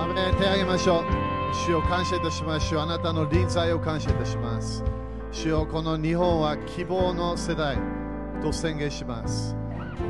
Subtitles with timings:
[0.00, 1.04] アメン手を挙げましょう。
[1.66, 2.68] 主を感謝いたします。
[2.68, 4.84] 主よあなたの臨在を感謝いたします。
[5.32, 7.76] 主よこの日本は希望の世代
[8.40, 9.56] と宣言します。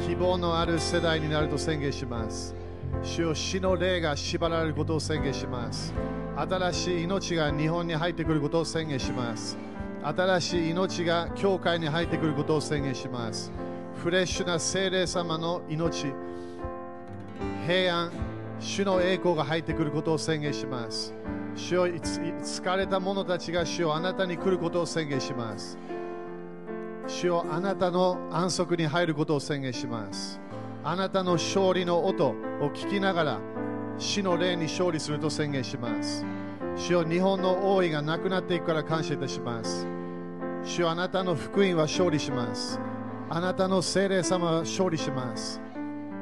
[0.07, 2.55] 希望のある世代になると宣言します。
[3.03, 5.95] 主よ死の霊が縛られることを宣言します。
[6.37, 9.57] 新しい命が日本に入ってくることを宣言します。
[10.03, 13.51] 新しい命が教会に入ってくることを宣言します。
[14.03, 16.13] フレッシュな精霊様の命。
[17.67, 18.28] 平安。
[18.61, 21.15] 主の栄光が入ってくることを宣言します。
[21.55, 25.79] 主よ疲れた者たちが主よあなたに来ることを宣言します。
[27.07, 30.41] 主よあなたの安息に入ることを宣言します。
[30.85, 32.35] あなたの勝利の音を
[32.75, 33.41] 聞きながら
[33.99, 36.25] 死の霊に勝利すると宣言します。
[36.77, 39.87] 主よ日本の王位がなくなっていくから感謝いたします。
[40.65, 42.81] 主よあなたの福音は勝利します。
[43.31, 45.61] あなたの精霊様は勝利します。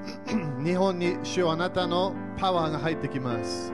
[0.65, 3.73] 日本に主よあなたのパワーが入ってきます。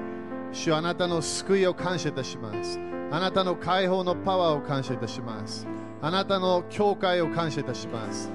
[0.53, 2.79] 主あなたの救いを感謝いたします。
[3.11, 5.67] あなたの解放のパワーを感謝いたします。
[6.01, 8.31] あなたの教会を感謝いたします。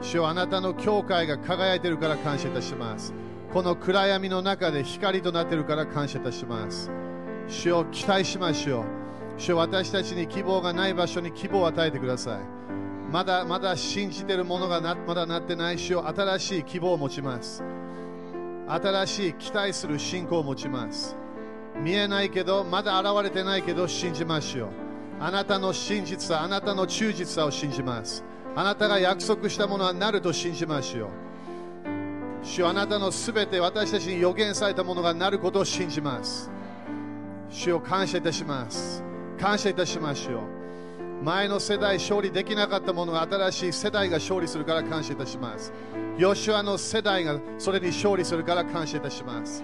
[0.00, 3.12] 主よあなたの教会が輝いているから感謝いたします。
[3.52, 6.90] この暗闇の中で光となっているから感謝いたします。
[7.48, 8.84] 主を期待しましょう
[9.38, 12.40] 主よ私たちに希望がない場所に希望を与えてください。
[13.10, 15.78] まだまだ信じているものがなまだなってない。
[15.78, 17.64] 主よ新しい希望を持ちます。
[18.68, 21.16] 新しい期待する信仰を持ちます。
[21.82, 24.68] 見えないけどまだ現れてないけど信じましょう。
[25.20, 28.24] あなたの真実さあなたの忠実さを信じます。
[28.54, 31.08] あなたが約束したものはなると信じましょう。
[32.42, 36.50] 主あなたのすべて私たちに予言されたものがなることを信じます。
[37.50, 39.02] 主を感謝いたします。
[39.40, 41.24] 感謝いたしましょう。
[41.24, 45.72] 前の世代勝利できなかったものが新しい世代が勝利するから感謝いたします。
[46.18, 49.62] ヨシュアの世代がそれに勝利するから感謝いたします。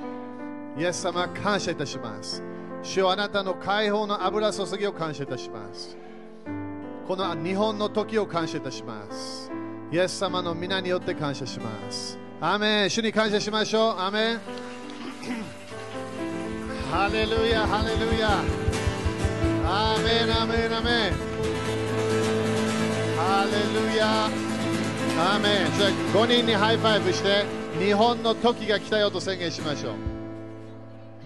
[0.78, 2.44] イエス様感謝いたします。
[2.80, 5.96] 主よあなたの解放の油注ぎを感謝いたします。
[7.08, 9.50] この日本の時を感謝いたします。
[9.90, 12.16] イエス様の皆によって感謝します。
[12.40, 12.90] アメン。
[12.90, 13.98] 主に感謝しましょう。
[13.98, 14.40] アメン。
[16.88, 18.28] ハレルヤハレルヤ。
[19.66, 21.12] アーメンアメンアメン。
[23.16, 24.53] ハレルヤ。
[25.16, 27.44] アーメンじゃ5人に high five して
[27.78, 29.94] 日本の時が来たよと宣言しましょう。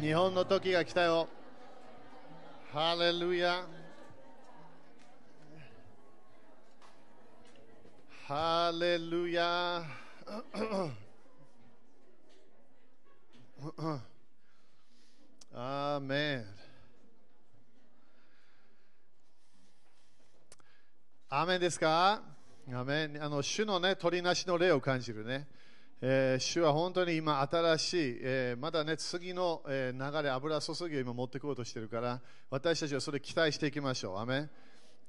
[0.01, 1.27] 日本の時が来たよ。
[2.73, 3.65] ハレルヤ
[8.27, 9.83] ハレルヤ
[15.55, 16.45] アーメン
[21.31, 22.38] アーメンですか？
[22.75, 25.47] アメあの主のね、取りなしの霊を感じるね。
[26.01, 32.21] えー、主は本当に今新しい、えー、まだね、次の、えー、流れ、油注ぎを今持ってこようとしてるから、
[32.51, 34.19] 私たちはそれ期待していきましょう。
[34.19, 34.51] アメン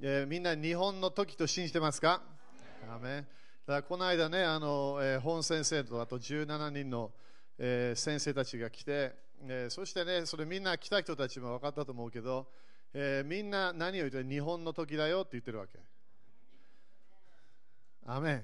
[0.01, 2.21] えー、みんな日本の時と信じてますか？
[2.89, 3.27] アメだか
[3.67, 7.11] らこの間ね、あのえー、本先生とあと17人の、
[7.57, 9.11] えー、先生たちが来て、
[9.45, 12.47] えー、そしてね、それみんな来た人たちも分かったと思うけど、
[12.93, 15.77] えー、みんな何を言って日本の時だよって言ってるわけ。
[18.11, 18.43] アメ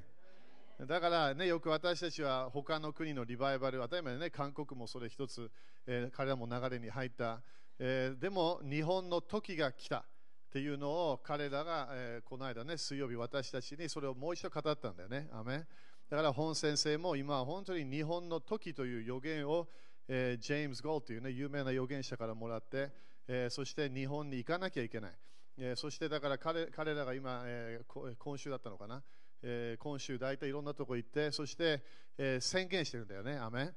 [0.79, 5.49] ンだからね、よく私たちは他の国のリバイバル、当たり前ね、韓国もそれ一つ、
[5.87, 7.41] えー、彼らも流れに入った、
[7.79, 10.03] えー、でも日本の時が来たっ
[10.51, 15.29] ていうのを彼らが、えー、この間ね、水曜日私たちにそれをもう一度語ったんだよね。
[15.31, 15.67] アメン
[16.09, 19.67] だから本先生も今は本当に日本の時という予言を、
[20.07, 22.91] えー、ジェームズ・ゴールという、ね、有名な預言者からもらって、
[23.27, 25.11] えー、そして日本に行かなきゃいけない。
[25.57, 27.81] えー、そしてだから彼らが今、え、
[28.19, 29.01] 今週だったのかな、
[29.47, 31.83] えー、今週大体いろんなとこ行って、そして、
[32.17, 33.37] えー、宣言してるんだよね。
[33.37, 33.71] アメ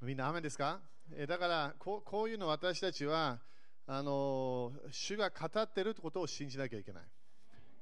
[0.00, 0.80] みんなアメですか、
[1.12, 3.38] えー、だからこういうの私たちは
[3.86, 7.04] あの主が語ってるってことを信じなきゃいけない。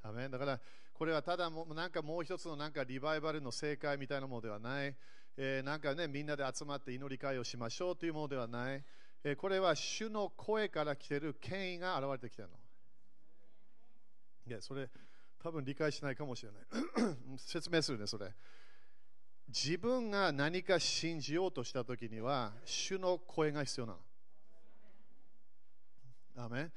[0.03, 0.60] アメだから
[0.93, 4.94] これはただもなんかもう一つのなんかリバイバルの正解みたいなものではない、
[5.39, 8.84] えー、なんかねみんなで集まって祈り会をしましょうというものではない、
[9.25, 12.54] えー、これは主の声から来ている権威が現れてきてるの。
[14.47, 14.91] いやそれ
[15.42, 17.16] 多分理解しないかもしれない。
[17.39, 18.33] 説明するねそれ。
[19.48, 23.98] 自分が何か信じようとした時には主の声が必要なの。
[26.45, 26.71] アメ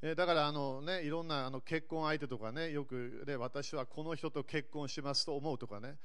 [0.00, 5.96] えだからあの、ね、いろんなあの結婚相手とかねよく、ね、私はこの人と結婚しますと思うとかね。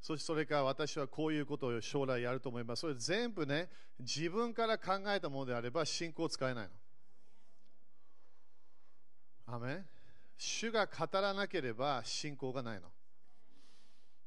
[0.00, 2.80] そしてそれから私はこういうことを将来やると思います。
[2.80, 3.68] それ全部ね
[3.98, 6.68] 自分から考えたものであれば信仰を使えない
[9.46, 9.54] の。
[9.54, 9.84] アメ
[10.38, 12.88] 主が語らなければ信仰がないの。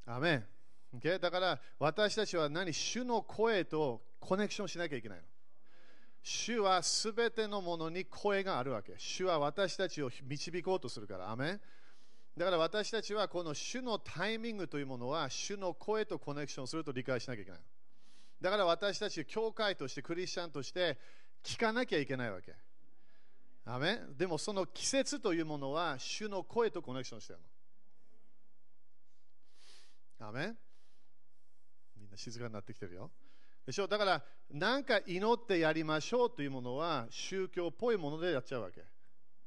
[0.05, 0.45] アメン。
[0.97, 1.19] Okay?
[1.19, 5.23] だから私たちは何主の声とコネクションしなきゃいけないの。
[6.21, 8.95] 主はすべてのものに声があるわけ。
[8.97, 11.31] 主は私たちを導こうとするから。
[11.31, 11.61] アメン
[12.37, 17.59] だから私たちはこの主のタイミングというものは主の声とコネクションすると理解しなきゃいけない。
[18.41, 20.97] だから私たち、教会として、クリスチャンとして
[21.43, 22.55] 聞かなきゃいけないわけ。
[23.71, 27.39] アメでもその季節というものは主の声とコネクションしてる
[30.19, 30.27] の。
[30.27, 30.55] アメ
[31.95, 33.11] みんな静かになってきてるよ。
[33.65, 33.87] でしょ？
[33.87, 38.83] だから、なんか祈ってやりましょうというものは宗教っぽいものでやっちゃうわけ。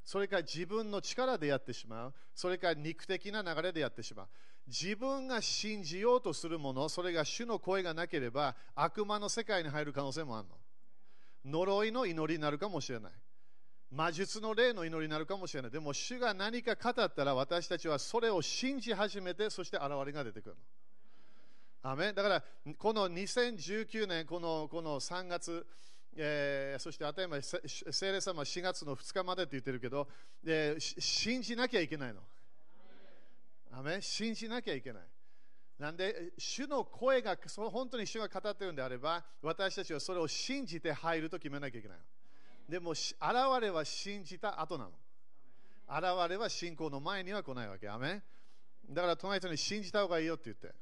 [0.05, 2.15] それから自分の力でやってしまう。
[2.35, 4.29] それから肉的な流れでやってしまう。
[4.69, 11.61] 自分が信じようとするもの、それが主の声がなければ悪魔の世界に入る可能性もあるの。
[11.65, 13.13] 呪いの祈りになるかもしれない。
[13.93, 15.71] 魔術の霊の祈りになるかもしれない。
[15.71, 20.56] でも主が何か語ったら私たちはそれを信じ始めて、そして現れが出てくる
[21.85, 21.91] の。
[21.91, 22.44] アメだから、
[22.79, 25.67] この2019年、このこの3月、
[26.17, 30.09] えー、そして当たり前、聖霊様は4月の2日までって言ってるけど、
[30.47, 32.21] えー、信じなきゃいけないの。
[33.73, 35.03] アメ信じなきゃいけない。
[35.79, 41.99] なんで、主の声が、その本当に主が語ってるんであれば、私たちはそれを信じて入ると決めなきゃいけない。
[42.73, 43.13] でも、現
[43.61, 44.93] れは信じた後なの。
[45.87, 47.87] 現れは信仰の前には来ないわけ。
[47.87, 48.23] アメ
[48.89, 50.75] だから隣人に信じた方がいいよって言って。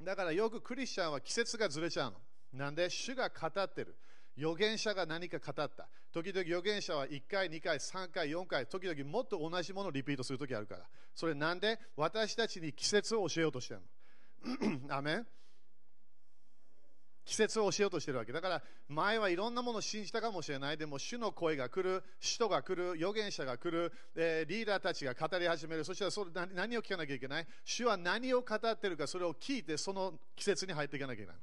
[0.02, 2.16] だからよくクリスチャンは季節がずれちゃうの。
[2.54, 3.94] なんで主が語ってる。
[4.38, 5.86] 預言者が何か語った。
[6.10, 10.88] 時々預言者は1回、2回、3回、4回、時々もっと同じものをリピートするときあるから。
[11.14, 11.78] それなんで？
[11.94, 13.86] 私たちに季節を教えようとしてるの。
[14.96, 15.26] アメン
[17.24, 18.32] 季節を教えようとしてるわけ。
[18.32, 20.76] だから前はいろんなものを信じたかもしれない。
[20.76, 25.84] でも主の声が来る人が来る預言者が来る、えー、リーダーたちが語り始める。
[25.84, 27.46] そしたらそれ何を聞かなきゃいけない？
[27.64, 31.40] 主は何を語ってるかそれを聞いてその季節に入っていかなきゃいけない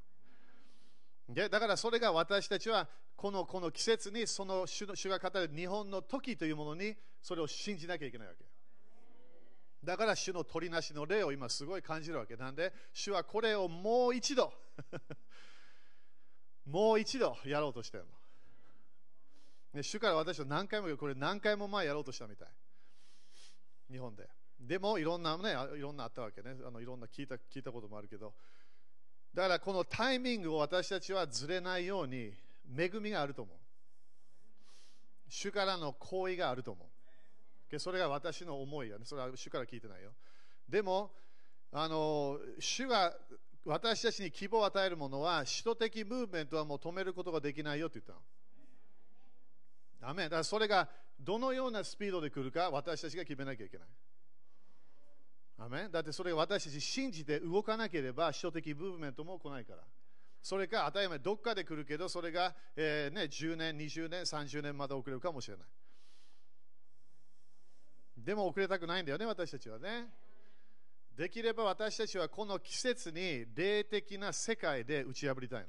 [1.29, 8.45] でだからそれが私たちはこのこの季節にその主の主が語る日本の時というものにそれを信じなきゃいけないわけ。
[9.83, 12.35] だから主の取りなしの例を今すごい感じるわけ。
[12.35, 12.73] なんで？
[12.93, 14.51] 主はこれをもう一度
[16.67, 18.09] もう一度やろうとしてるの。
[19.73, 22.47] ね、主から私は何回もこれ何回も前やろうとしたみたい。
[23.89, 24.27] 日本で。
[24.59, 26.55] でもいろんなね、いろんなあったわけね。
[26.65, 28.33] あのいろんな聞いた聞いたこともあるけど。
[29.33, 32.33] だからこのタイミングを私たちはずれないように
[32.75, 33.57] 恵みがあると思う。
[35.29, 36.83] 主からの行為があると思
[37.71, 37.79] う。
[37.79, 39.05] それが私の思いやね。
[39.05, 40.11] それは主から聞いてないよ。
[40.67, 41.11] でも、
[41.71, 43.15] あの主が
[43.67, 50.09] 私たちに希望を与えるものは、首都的ムーブメントはもう止めることができないよって言ったの。
[50.09, 50.87] アメだからそれが
[51.19, 53.87] どのようなスピードで来るか、私たちが決めなきゃいけない。
[55.59, 59.83] アメだってそれが私たち信じて動かなければ、首都的ムーブメントも来ないから。
[60.41, 65.67] それか当たり前、どっかで来るけど、それが、えーね、10年、20年、30年まで遅れるかもしれない。
[68.15, 70.07] でも遅れたくないんだよね、私たちはね。
[71.17, 75.67] できれば私たちはこの季節に霊的な世界で打ち破りたいの。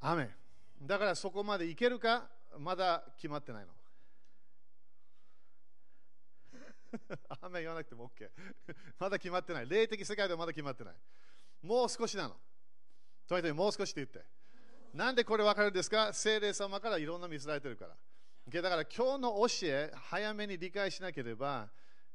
[0.00, 0.30] アメ
[0.80, 2.26] だからそこまでいけるか？
[2.58, 3.72] まだ決まってないの。
[7.42, 8.30] 雨言わなくても OK。
[8.98, 9.68] まだ決まってない。
[9.68, 10.94] 霊的世界ではまだ決まってない。
[11.60, 12.40] もう少しなの。
[13.28, 14.24] とにかくもう少しって言って。
[14.94, 16.14] なんでこれ分かるんですか？
[16.14, 17.94] 精霊様からいろんな見せられてるから。
[18.50, 21.70] だから今日の教え、早めに理解しなければ、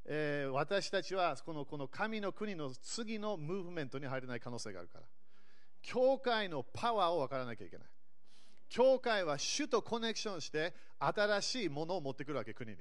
[0.05, 5.05] えー、私たちはこのこの神の国の次のムーブメントに入れない可能性があるから。
[5.81, 7.87] 教会のパワーを分からなきゃいけない。
[8.69, 12.77] 教会は主とコネクションして新しいものを持ってくるわけ、国に。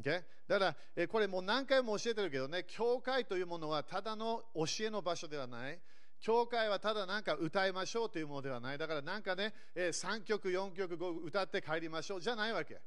[0.00, 0.22] Okay?
[0.46, 5.78] だから、えこれもう何回も教えてるけどね、教会というものはただの教えの場所ではない。
[6.20, 8.78] 教会はただなんか歌いましょうというものではない。
[8.78, 12.80] だからなんかね、え3曲、4曲歌って帰りましょうじゃないわけ。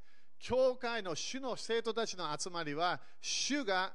[0.43, 3.93] 教会の主の生徒たちの集まりは、主が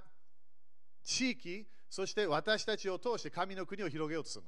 [1.04, 4.44] 地域、そして私たちを通して神の国を広げようとする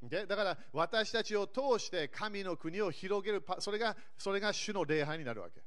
[0.00, 0.08] の。
[0.08, 5.62] でだから私たちを通して神の国を広げる、それがそれが主の礼拝になるわけ。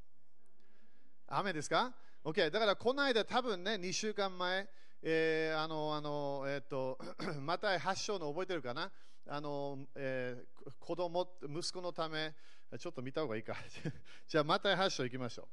[1.28, 1.94] 雨ですか
[2.24, 2.50] ?OK。
[2.50, 4.70] だからこの間多分ね、2週間前、
[5.04, 6.98] えー、あの、あの、えっ、ー、と、
[7.42, 8.90] また発祥の覚えてるかな？
[9.30, 12.34] あの、えー、子供、息子のため、
[12.78, 13.56] ちょっと見た方がいいか。
[14.28, 15.48] じゃあ、また8章行きましょ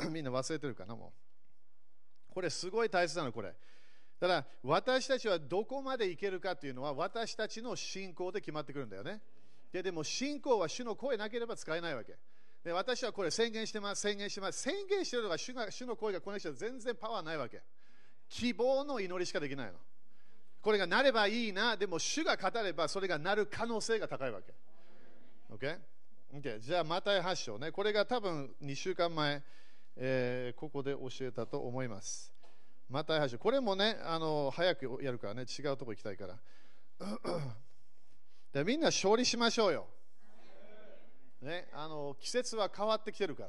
[0.00, 0.08] う。
[0.10, 1.14] みんな忘れてるかな、も
[2.30, 2.34] う。
[2.34, 3.54] これ、すごい大切なの、これ。
[4.18, 9.22] だから、私たちはどこまで行けるかというのは、私たちの信仰で決まってくるんだよね。
[9.72, 12.18] ででも、信仰は主の声なければ使えないわけ。
[12.62, 14.60] で私はこれ宣言してます、宣言してます。
[14.60, 17.62] 宣言してるのが主が主の声がこの人は全然パワーないわけ。
[18.28, 19.78] 希望の祈りしかできないの。
[20.60, 24.52] これがなればいいな、でも主が語ればそれがなる可能性が高いわけ。
[25.54, 25.78] OK?
[26.32, 27.72] Okay じゃあ、マタイ8章ね。
[27.72, 29.42] これが多分2週間前、
[29.96, 32.32] えー、ここで教えたと思います。
[32.88, 33.38] マタイ8章。
[33.38, 36.38] これもね、あの早くやるからね、違うとこ行きたいから。
[38.52, 39.88] でみんな勝利しましょうよ。
[41.42, 43.48] ね、あの季節は変わってきてるから。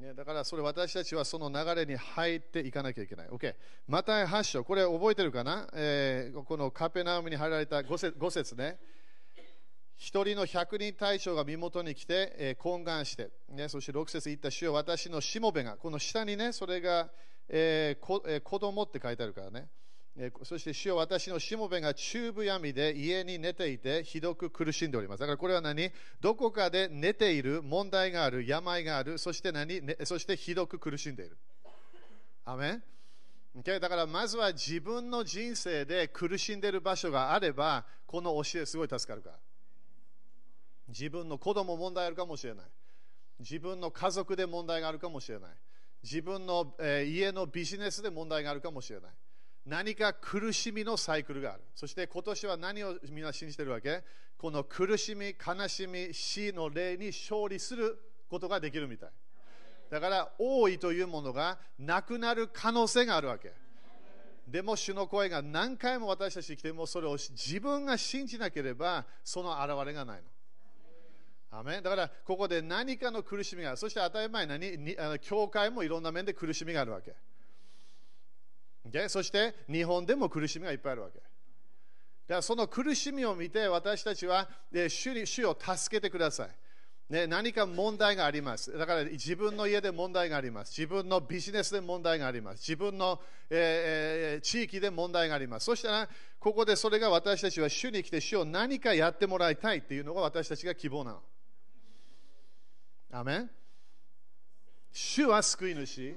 [0.00, 3.28] ね、だからそれ私たちはその流れに入っていかなきゃいけない。
[3.28, 3.54] OK。
[3.86, 8.78] また8章、これ覚えてるかな、えー、このカペナウムに入られた5節 ,5 節ね。
[9.98, 17.08] 一人の百人隊長が身元に来て、えー、懇願して、ね、そして6節言った主よ私のしもべが、この下にね、それが、
[17.48, 19.68] えーこえー、子供って書いてあるからね。
[20.42, 25.20] そして主よ私のしもべが中部闇で家に寝ていてひどく苦しんでおります。
[25.20, 25.92] だからこれは何？
[26.20, 31.36] どこかで寝ている問題がある、病がある、そして何、ね、そしてひどく苦しんでいる。
[32.44, 32.82] アメン？
[33.62, 39.36] だからまずは自分の人生で苦しんでいる場所があればこの教えすごい助かるから。
[40.88, 42.66] 自分の子供問題あるかもしれない。
[43.40, 45.50] 自分の家族で問題があるかもしれない。
[46.02, 49.10] 自分の、えー、家のビジネスで問題があるかもしれない。
[49.66, 51.62] 何か苦しみのサイクルがある。
[51.74, 54.02] そして今年は何をみんな信じてるわけ？
[54.38, 57.98] この苦しみ、悲しみ、死の霊に勝利する
[58.30, 59.10] ことができるみたい。
[59.90, 63.52] だから王位というものがなくなる可能性があるわけ。
[64.46, 70.22] でも主の声が何回も私たちに来てもそれを自分が信じなければその現れがないの。
[71.50, 73.78] アメだからここで何かの苦しみがある。
[73.78, 77.14] そして当たり前ににあの教会もいろんな面で苦しみがあるわけ。
[78.84, 81.18] o そして日本でも苦しみがいっぱいあるわけ。
[81.18, 81.28] だか
[82.28, 86.50] らその苦しみを見て私たちは主に主を助けてください。
[87.08, 88.76] ね、何か問題があります。
[88.76, 90.78] だから自分の家で問題があります。
[90.78, 92.60] 自分のビジネスで問題があります。
[92.60, 95.64] 自分の、えー、地域で問題があります。
[95.64, 101.22] そしたら、ここでそれが私たちは主に来て主を何かやってもらいたいっていうのが私たちが希望なの。
[103.10, 103.50] アメン
[104.92, 106.16] 主は救い主、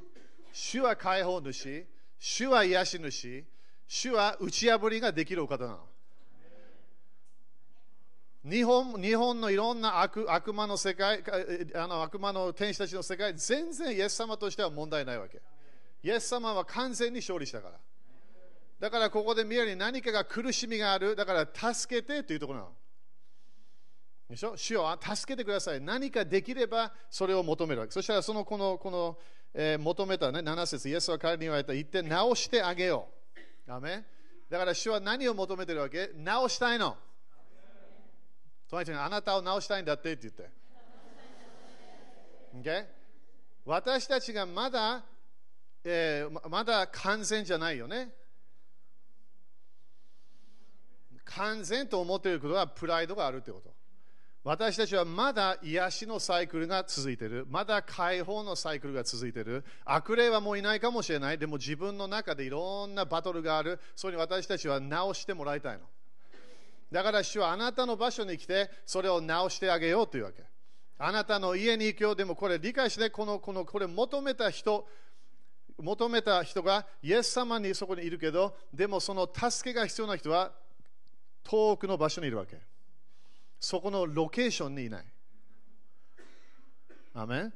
[0.52, 1.86] 主は解放主、
[2.20, 3.46] 主は癒し主、
[3.88, 5.80] 主は打ち破りができるお方なの。
[8.44, 11.24] 日本日本のいろんな悪悪魔の世界
[11.76, 15.42] あの、悪魔の天使たちの世界、全然イエス様としては問題ないわけ。
[16.04, 17.80] イエス様は完全に勝利したから。
[18.80, 22.72] だからここで見えるに何かが苦しみがある、だから助けてというところなの。
[24.32, 24.58] でしょ？
[24.58, 25.82] 主よ助けてください。
[25.82, 27.94] 何かできればそれを求めるわけ。
[27.94, 29.18] そしたらそのこのこの
[29.54, 31.74] えー、求めたね、7節イエスは彼に言われた。
[31.74, 33.10] 言って直してあげよ
[33.68, 33.72] う。
[33.72, 34.06] アメ
[34.50, 36.10] だから主は何を求めてるわけ？
[36.16, 36.96] 直したいの。
[38.70, 40.50] 隣人にあなたを直したいんだってって言って。
[42.70, 42.86] Okay?
[43.66, 45.04] 私たちがまだ、
[45.84, 48.10] えー、まだ完全じゃないよね。
[51.26, 53.81] 完全と思っていることはプライドがあるってこと。
[54.44, 57.46] 私たちはまだ癒しのサイクルが続いている。
[57.48, 59.64] まだ解放のサイクルが続いている。
[59.86, 61.38] 悪霊はもういないかもしれない。
[61.38, 63.80] でも自分の中でいろんなバトルがある。
[63.96, 65.84] それに私たちは直してもらいたいの。
[66.92, 70.44] だから主はあなたの場所に来て、それを直してあげようというわけ。
[70.98, 72.16] あなたの家に行くよ。
[72.16, 74.88] でもこれ理解して、この、この、これ求めた人、
[75.78, 80.52] 求めた人がイエス様にそこにいるけど、でもその助けが必要な人は
[81.44, 82.71] 遠くの場所にいるわけ。
[83.62, 85.06] そこのロケーションにいない。
[87.14, 87.52] アメ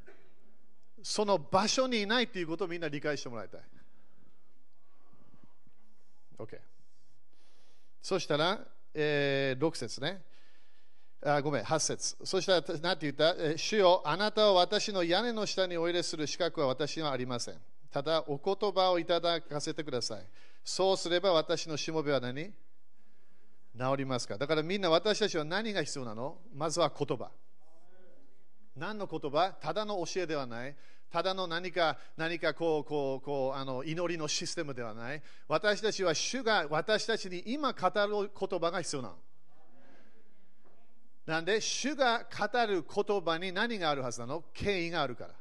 [1.02, 3.62] その場所にいないということをみんな理解してもらいたい。
[6.38, 6.60] OK。
[8.04, 8.60] そしたら、
[8.94, 10.22] えー、6節ね。
[11.24, 17.56] あごめん、8節そしたら、何て言った、主よ、あなたを私の屋根の下にお入れする資格は私にはありません。
[17.90, 20.28] ただ、お言葉をいただかせてください。
[20.64, 22.54] そうすれば私のしもべは何？
[23.78, 24.38] 治りますか？
[24.38, 26.38] だからみんな私たちは何が必要なの？
[26.54, 27.30] まずは言葉。
[28.78, 29.52] 何の言葉？
[29.52, 30.76] ただの教えではない。
[31.12, 35.22] ただの何か、何かこう、こう、こう、あの、祈りのシステムではない。
[35.48, 37.88] 私たちは主が私たちに今語
[38.24, 39.16] る言葉が必要なの。
[41.26, 44.44] なんで、主が語る言葉に何があるはずなの？
[44.54, 45.34] 権威があるから。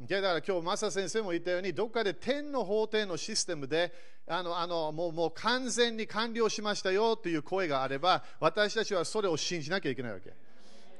[0.00, 3.92] だから今日、マサ先生も言ったように、どっかで天の法廷のシステムで、
[4.26, 10.32] あのあのもうもう完全に完了しましたよという声があれば、私たちはそれを信じなきゃいけないわけ。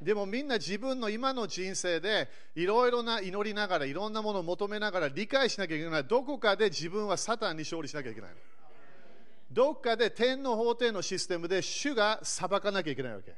[0.03, 6.05] でもみんな自分の今の人生でいろいろな祈りながら、いろんなものを求めながら理解しなきゃいけない。
[6.05, 8.31] どこかで自分はサタンに勝利しなきゃいけない。
[9.51, 13.35] どっかで天の法廷のシステムで主が裁かなきゃいけないわけ。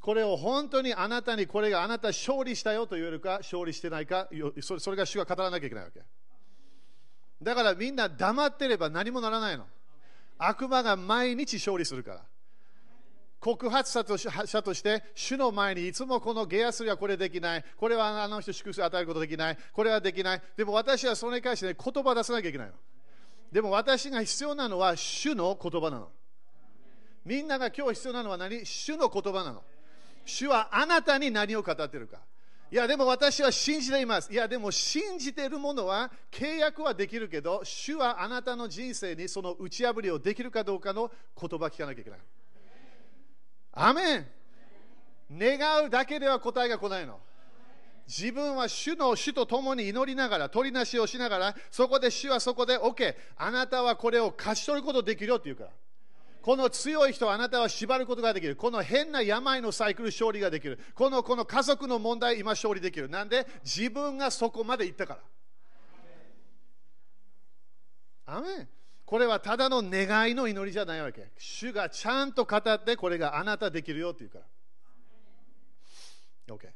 [0.00, 4.28] これを本当にあなたにこれがあなた勝利したよと言えるか勝利してないか
[4.60, 6.00] それが主が語らなきゃいけないわけ。
[7.42, 9.66] だからみんな黙ってれば何もならないの。
[10.38, 12.22] 悪魔が毎日勝利するから。
[13.40, 14.16] 告発者と
[14.74, 17.64] して主の前にいつもこのゲアスリはこれできない。
[17.76, 19.58] これはあの人祝福を与えることできない。
[19.72, 20.42] これはできない。
[20.56, 22.74] でも私はそれに関して、ね、言葉出さなきゃいけないの。
[23.52, 26.08] でも私が必要なのは主の言葉なの。
[27.24, 28.64] みんなが今日必要なのは何？
[28.64, 29.62] 主の言葉なの。
[30.24, 32.18] 主はあなたに何を語ってるか。
[32.70, 34.32] いやでも私は信じています。
[34.32, 42.18] いやでも信じているものは契約はできるけど主はあなたの人生にその打ち破りをできるかどうかの言葉聞かなきゃいけない。
[43.72, 44.26] アメン。
[45.36, 47.18] 願うだけでは答えが来ないの。
[48.06, 55.70] 自分は主の主と共に祈りながら、取りなしをしながら、そこで主はそこで OK、あなたはこれを勝ち取ることできるよって言うから。
[56.44, 58.54] この強い人あなたは縛ることができる。
[58.54, 60.78] この変な病のサイクル勝利ができる。
[60.94, 63.08] このこの家族の問題今勝利できる。
[63.08, 63.46] なんで？
[63.64, 65.14] 自分がそこまで行ったか
[68.26, 68.34] ら。
[68.34, 68.68] アメン
[69.06, 71.30] これはただの願いの祈りじゃないわけ。
[71.38, 74.40] 主がちゃんと語ってこれがあなたできるよって言うか
[76.46, 76.54] ら。
[76.54, 76.68] OK。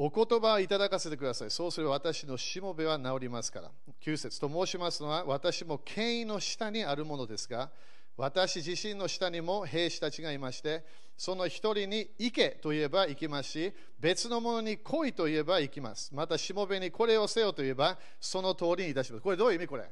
[0.00, 1.50] お言葉をいただかせてください。
[1.50, 3.70] そうすれば私のしもべは治りますから。
[4.00, 7.68] 9節と申しますのは、私も権威の下にあるものですが、
[8.16, 10.84] 私自身の下にも兵士たちがいまして、
[11.16, 16.14] その一人に行けと言えば行きますし、別のものに来いと言えば行きます。
[16.14, 19.22] また、しもべにこれをせよと言えば、その通りにいたします。
[19.22, 19.90] これどういう意味これ？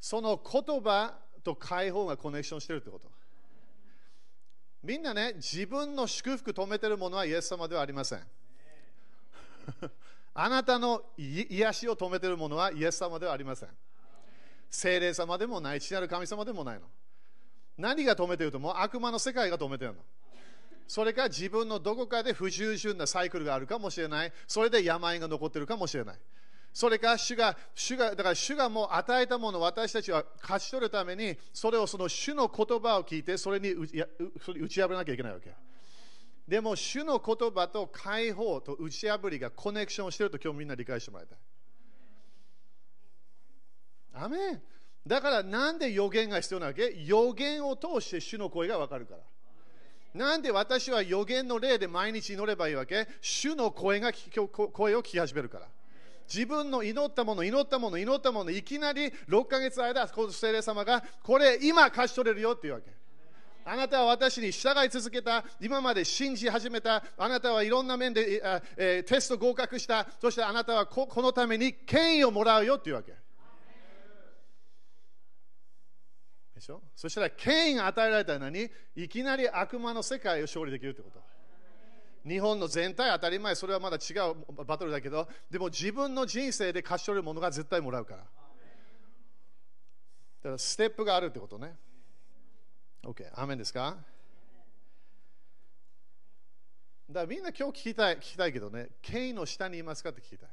[0.00, 3.10] その言葉と解放がコネクションしてるってこと。
[4.84, 8.20] みんなね、自分の祝福止めてるものはイエス様ではありません。
[10.34, 13.68] あなたの癒しを止めてるものはイエス様ではありません。
[14.70, 16.86] 精霊様でもない、父なる神様でもないの。
[17.76, 18.74] 何が止めてると、もう？
[18.76, 20.00] 悪魔の世界が止めてるの。
[20.86, 24.32] それか自分のどこかで不従順なサイクルがあるかもしれない。
[24.46, 26.18] それで病が残ってるかもしれない。
[26.72, 35.54] それか主が、主が、だから主がもう与えたものを私たちは勝ち取るために、それをその主の言葉を聞いて、それに打ち破らなきゃいけないわけ。
[36.48, 41.38] でも、主の言葉と解放と打ち破りがコネクションしてると今日みんな理解してもらいたい。
[44.24, 44.62] アメン
[45.06, 46.94] だからなんで予言が必要なわけ？
[47.04, 49.20] 予言を通して主の声がわかるから。
[50.14, 53.06] なんで私は予言の例で毎日祈ればいいわけ？
[53.20, 54.10] 主の声が
[54.72, 55.66] 声を聞き始めるから。
[56.26, 62.97] 自分の祈ったもの、祈ったもの、祈ったもの、いきなり6ヶ月間、この聖霊様がこれ今貸し取れるよっていうわけ。
[63.70, 68.40] あなたは私に従い続けた、今まで信じ始めた、あなたはいろんな面で、
[68.78, 73.12] え、テスト合格した、そしてあなたはここのために権威をもらうよっていうわけ。
[76.54, 76.82] でしょ？
[76.96, 81.20] そしたら権威が与えられたのにいきなり悪魔の世界を勝利できるってこと。
[82.26, 88.20] 日本の全体当たり前それはまだ違うバトルだけどでも自分の人生で勝ち取るものが絶対もらうから。
[88.20, 88.24] だ
[90.42, 91.76] からステップがあるってことね。
[93.08, 93.96] OK アーメンですか?
[97.08, 100.48] だからみんな今日聞きたい聞きたいけどね権威の下にいますかって聞きたい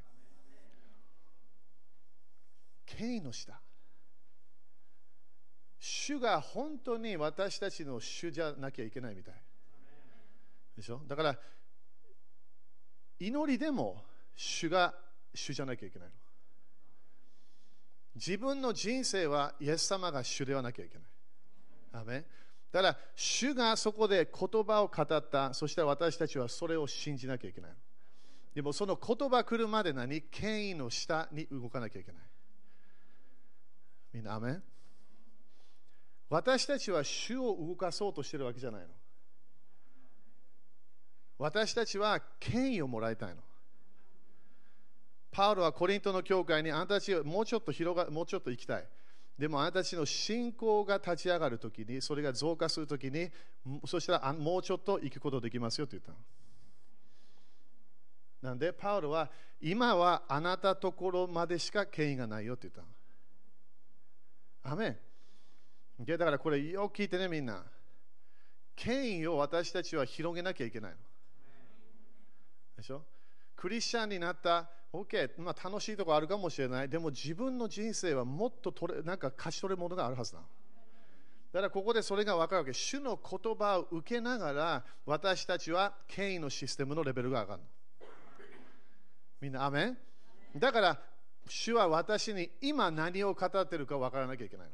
[2.85, 3.59] 権威の下
[5.79, 9.35] 主が本当に私たちの主じゃなきゃいけないみたい。
[10.77, 11.01] でしょ?
[11.05, 11.37] だから、
[13.19, 14.03] 祈りでも
[14.35, 14.95] 主が
[15.33, 16.13] 主じゃなきゃいけないの。
[18.15, 21.07] 自分の人生はイエス様が主ではなきゃいけない。
[22.01, 22.25] アメ
[22.75, 27.71] だから、主がそこで言葉を語った、そして私たちはそれを信じなきゃいけない。
[28.53, 30.21] でもその言葉来るまで何？
[30.23, 32.21] 権威の下に動かなきゃいけない。
[34.11, 34.59] みんな、アメ
[36.29, 38.87] 私たちは主を動かそうとしてるわけじゃないの。
[41.37, 43.41] 私たちは権威をもらいたいの。
[45.31, 48.85] パウロはコリントの教会にあなたたちはもうちょっと広がもうちょっと行きたい。
[49.37, 53.29] でもあなたたちの信仰が立ち上がるときに、それが増加するときに、
[53.85, 56.17] そしたらもうちょっと行くことできますよと言ったの。
[58.41, 62.87] なんで、パウロは今はあなたところまでしか権威がないよと言ったの。
[64.63, 64.97] アメン
[66.05, 67.63] だからこれよく聞いてねみんな
[68.75, 70.97] 権威を私たちは広げなきゃいけないの
[72.75, 73.03] でしょ？
[73.55, 76.89] クリスチャンになった OK、まあ、楽しいところあるかもしれない。
[76.89, 80.39] でも自分の人生はもっと取れなんか勝ち取るものがあるはずだ
[81.53, 82.73] だからここでそれが分かるわけ。
[82.73, 87.67] 主の言葉を受けながら私たちは権威のシステムのレベルが上がるの。
[89.41, 89.97] みんなアメン？
[90.57, 90.99] だから
[91.47, 94.73] 主は私に今何を語ってるか分からなきゃいけないの。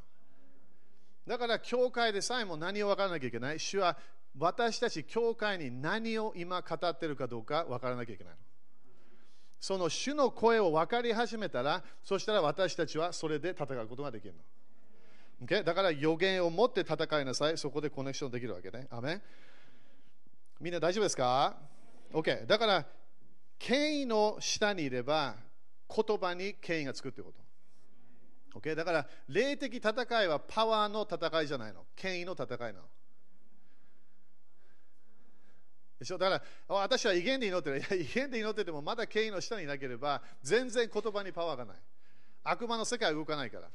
[1.28, 3.60] だから教会でさえも何を分からなきゃいけない。
[3.60, 3.98] 主は
[4.38, 8.39] 私たち教会に何を今語ってるかどうか分からなきゃいけないの。
[9.62, 15.45] その主の声を分かり始めたら、そしたら私たちはそれで戦うことができるの。
[15.45, 15.63] Okay?
[15.63, 17.58] だから予言を持って戦いなさい。
[17.60, 18.88] そこでコネクションできるわけね。
[18.89, 19.21] アメ
[20.60, 21.56] みんな大丈夫ですか
[22.12, 22.47] ?OK。
[22.47, 22.86] だから、
[23.60, 25.36] 権威の下にいれば、
[25.95, 27.32] 言葉に権威がつくってこ
[28.52, 28.60] と。
[28.60, 28.74] OK。
[28.74, 31.86] だから、霊的戦いはパワーの戦いじゃないの。
[31.95, 32.86] 権威の戦いなの。
[36.02, 36.18] でしょ？
[36.18, 37.78] だから私は威厳で祈ってる。
[37.80, 41.78] いや、威厳で祈っててもまだ権威の下にいなければ全然言葉にパワーがない。
[42.44, 43.70] 悪魔の世界は動かないから。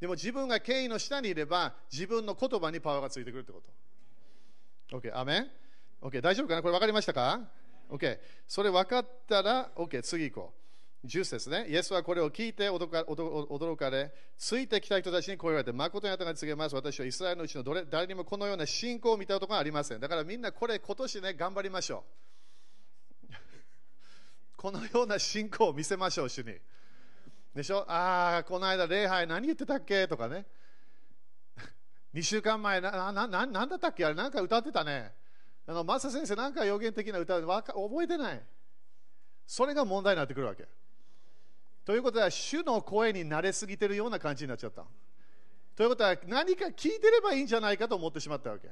[0.00, 3.62] でも自分が権威の下にいれば自分の言葉にパワーがついてくるってこ
[4.90, 4.98] と。
[4.98, 5.50] OK、アメン
[6.00, 6.62] ?OK、大丈夫かな？
[6.62, 7.48] これ分かりましたか
[7.88, 10.61] ?OK、それ分かったら OK、次行こう。
[11.04, 11.66] 10節ね。
[11.68, 16.74] イエスはこれを聞いて驚かれ、ついてきた人たちにこう言われて、誠にあなたが告げます。
[16.76, 20.00] 私はイスラエルのうちのどれ誰にもこのような信仰を見たことがありません。
[20.00, 22.04] だからみんなこれ今年ね、頑張りましょ
[23.30, 23.34] う。
[24.56, 26.56] このような信仰を見せましょう、主に。
[27.52, 27.84] でしょ？
[27.90, 30.06] ああ、この間礼拝何言ってたっけ？
[30.06, 30.46] とかね。
[32.14, 34.04] 2週間前ななな、なんだったっけ？
[34.06, 35.12] あれなんか歌ってたね。
[35.66, 38.42] あの、マサ先生なんか予言的な歌覚えてない。
[39.48, 40.68] それが問題になってくるわけ。
[41.84, 44.84] ということは、主の声に慣れすぎてるような感じになっちゃった。
[45.74, 48.68] ということは、何か聞いてればいいんじゃないかと思ってしまったわけ。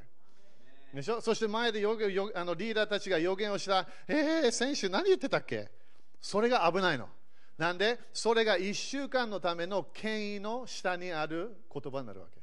[0.95, 1.21] でしょ？
[1.21, 5.71] そして前でよよあのリーダーたちが予言をした、えー、先週何言ってたっけ？
[6.21, 7.09] それが危ないの。
[7.59, 12.41] なんで、それが1週間のための権威の下にある言葉になるわけ。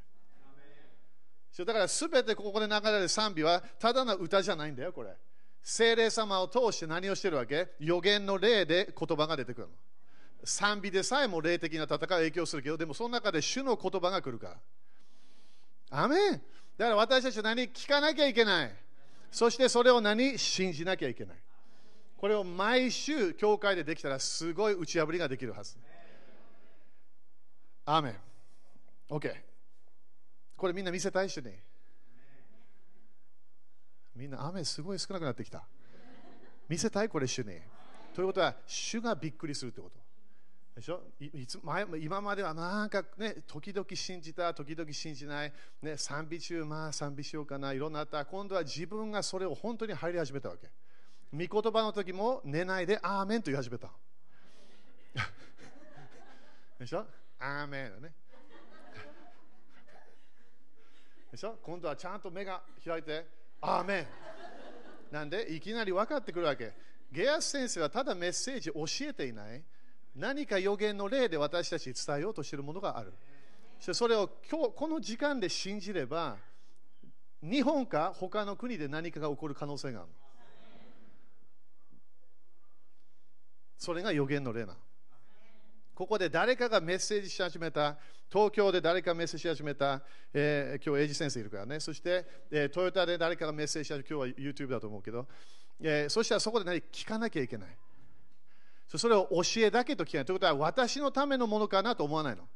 [1.65, 5.09] だから全てここで流れる賛美はただの歌じゃないんだよ、これ。
[5.63, 7.69] 精霊様を通して何をしてるわけ？
[7.79, 9.73] 予言の霊で言葉が出てくるの。
[10.47, 14.47] 賛美でさえも霊的な戦いを影響するけど、でもその中で主の言葉が来るか
[15.91, 16.03] ら。
[16.03, 16.41] アメン
[16.77, 18.75] だから私たちは何聞かなきゃいけない。
[19.29, 21.37] そしてそれを何信じなきゃいけない。
[22.17, 25.75] これを毎週、教会でできたらすごい打ち破りができるはず。
[27.85, 28.15] アーメン。
[29.09, 29.35] OK。
[30.55, 31.61] これみんな見せたいしね。
[34.15, 35.67] みんな雨すごい少なくなってきた。
[36.69, 37.59] 見せたいこれ主に。
[38.15, 40.06] ということは、主がびっくりするってこと。
[40.77, 41.01] でしょ？
[41.19, 48.23] いつ前今まではなんかね、時々信じた、時々信じない、ね、賛美中、まあ賛美しようかな、いろんなあった。
[48.25, 50.69] 今度は自分がそれを本当に入り始めたわけ。
[51.33, 53.89] 御言葉の時も寝ないで、アーメンと言い始めた。
[56.79, 57.07] でしょ？
[57.39, 58.13] アーメンね。
[61.31, 61.57] でしょ？
[61.63, 63.25] 今度はちゃんと目が開いて、
[63.61, 64.07] アーメン
[65.11, 66.71] なんで、いきなり分かってくるわけ。
[67.11, 69.63] ゲアス先生はただメッセージ教えていない。
[70.17, 73.13] 何か予言の例で私たちに伝えようとしているものがある。
[73.79, 76.37] それを今日この時間で信じれば、
[77.43, 80.09] 日本か他の国で何かが起こる可能性がある。
[83.77, 84.75] それが予言の例な。
[85.93, 87.97] ここで誰かがメッセージし始めた、
[88.31, 90.01] 東京で誰かメッセージし始めた、
[90.33, 95.27] えー、今日、エイジ先生いるからね、そして、えー、トヨタで誰かがメッセージし始めた、今日は YouTube だと思うけど、
[95.79, 97.77] えー、そしたらそこで何聞かなきゃいけない。
[98.95, 100.25] それを教えだけと聞かない。
[100.25, 102.47] ということは、私のためのものかなと思わないの。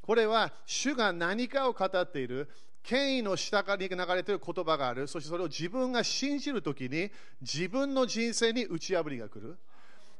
[0.00, 2.48] これは、主が何かを語っている、
[2.82, 5.08] 権威の下に流れている言葉がある。
[5.08, 7.10] そしてそれを自分が信じるときに、
[7.40, 9.58] 自分の人生に打ち破りが来る。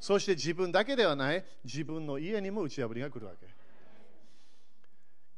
[0.00, 3.46] そして自分だけではない、自分の家にも打ち破りが来るわけ。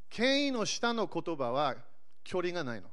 [0.09, 1.75] 権威の下の言葉は
[2.23, 2.89] 距離がないの。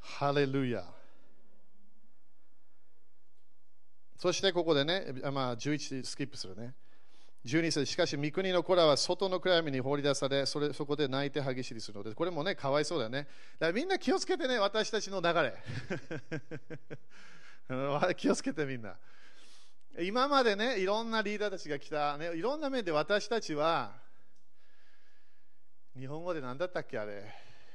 [0.00, 0.97] ハレルヤ。
[4.18, 6.74] そしてここでね、まあ、11スキップするね。
[7.46, 13.28] 12節しかし、三国の子らは外の暗闇に放り出され、それそこで泣いて激しりするので、これもね、かわいそうだよね。
[13.60, 15.54] だからみんな気をつけてね、私たちの流れ。
[18.16, 18.96] 気をつけてみんな。
[20.00, 23.94] 今までね、いろんなリーダーたちが来た、ね、いろんな面で私たちは、
[25.96, 27.24] 日本語で何だったっけ、あれ、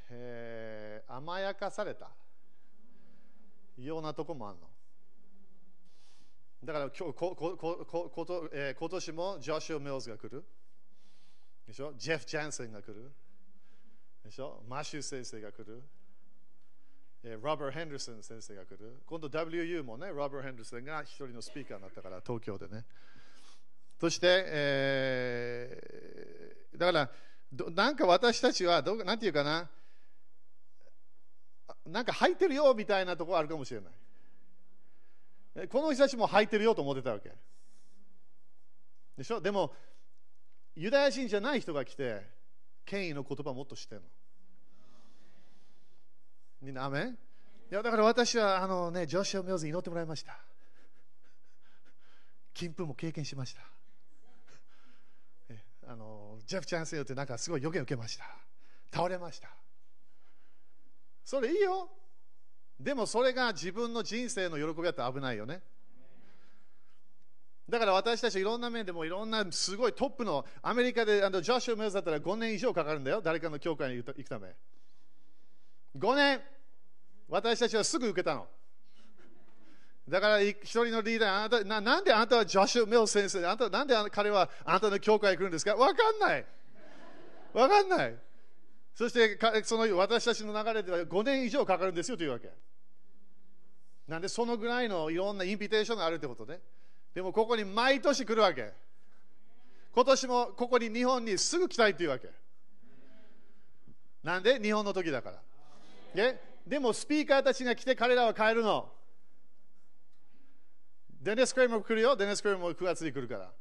[0.10, 2.12] えー、甘やかされた
[3.78, 4.73] ようなとこもあるの。
[6.64, 10.44] だから今日ここここと、えー、今年もジョシュ・ミルズが来る。
[11.68, 11.94] でしょ？
[11.98, 13.12] ジェフ・ジャンセンが来る。
[14.24, 14.64] でしょ？
[14.68, 15.82] マシュー先生が来る。
[17.26, 19.02] えー、ロバー・ヘンダーソン先生が来る。
[19.06, 22.86] 今度 WU もね、ロバー・ヘンダーソンが一人のスピーカーになったから、東京でね。
[24.00, 27.10] そして、えー、だから
[27.52, 29.70] ど、なんか私たちはど、なんていうかな、
[31.86, 33.94] なんか入ってるよみたいなところあるかもしれない。
[35.70, 37.32] この人たちも履いてるよと思ってたわけ。
[39.18, 39.40] でしょ？
[39.40, 39.74] でも、
[40.76, 42.22] ユダヤ人じゃない人が来て、
[42.86, 44.08] 権威の言葉もっと知ってるの。
[46.62, 47.16] みんな、アメ
[47.72, 50.40] いやだから私はあの、ね、ジョシュア・ミルズに祈ってもらいました。
[52.54, 53.62] 金粉も経験しました。
[55.86, 58.24] あのジェフ・チャンスによってなんかすごい予言を受けました。
[58.92, 59.50] 倒れました。
[61.26, 61.90] それいいよ。
[62.84, 65.62] でもそれが自分の人生の喜びだったら危ないよね。
[67.70, 74.54] だから私たちいろんな面でもいろんなすごいトップのアメリカであのジョシュ・メルズだったら5年以上かかるんだよ、誰かの教会に行くため。
[75.98, 76.42] 5年、
[77.30, 78.48] 私たちはすぐ受けたの。
[80.10, 85.74] だから一人のリーダーあなたな、なんであなたはジョシュ・メル先生、あなたなんで彼はあなたの教会に来るんですか？
[85.76, 86.46] わかんない。
[87.54, 88.16] わかんない。
[88.94, 92.52] そしてその私たちの流れでは5年以上かかるんですよというわけ。
[94.08, 96.60] なんでそのぐらいのいろんなインビテーションがあるってことね。
[97.14, 98.74] でもここに毎年来るわけ。
[99.94, 102.30] 今年もここに日本にすぐ来たいというわけ。
[104.24, 105.42] なんで日本の時だから。
[106.16, 108.90] ででもスピーカーたちが来て彼らは帰るの。
[111.22, 112.16] デネス・クレイマーも来るよ。
[112.16, 113.52] デネス・クレイマーも9月に来るから。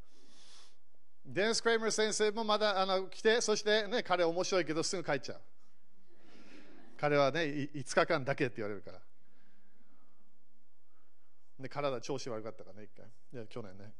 [1.25, 5.41] デネス・クレイマー先生もまだあの来て、そして、ね、彼面白いけどすぐ帰っちゃう。
[6.99, 7.41] 彼はね、
[7.75, 8.99] 5日間だけって言われるから。
[11.63, 13.07] で体調子悪かったかね、一回。
[13.07, 13.93] いや去年ね。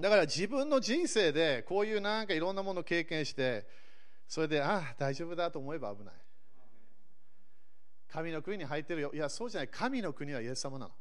[0.00, 3.66] だから自分の人生でこういうなんかいろんなものを経験して、
[4.28, 6.14] それで、ああ、大丈夫だと思えば危ない。
[8.08, 9.10] 神の国に入ってるよ。
[9.12, 9.68] いや、そうじゃない。
[9.68, 10.94] 神の国はイエス様なの。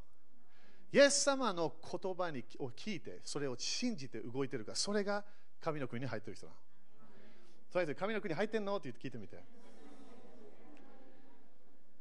[0.91, 5.23] イエス様の言葉にを聞いて、それを信じて動いてるから、それが
[5.59, 6.57] 神の国に入ってる人なの。
[7.71, 8.77] とりあえず、神の国に入ってんの？
[8.77, 9.43] って聞いてみて。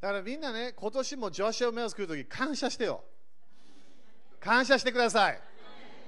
[0.07, 3.03] だからみんなね、今年もジョシュを目を作るとき、感謝してよ。
[4.39, 5.43] 感謝してください。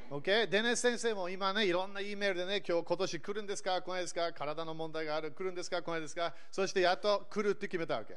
[0.08, 0.48] OK?
[0.48, 3.82] デネス先生も今ね、いろんな E メールでね、今日今年来るんですか？
[3.82, 4.32] 来ないですか？
[4.32, 5.82] 体の問題がある来るんですか？
[5.82, 6.32] 来ないですか？
[6.52, 8.16] そしてやっと来るって決めたわけ。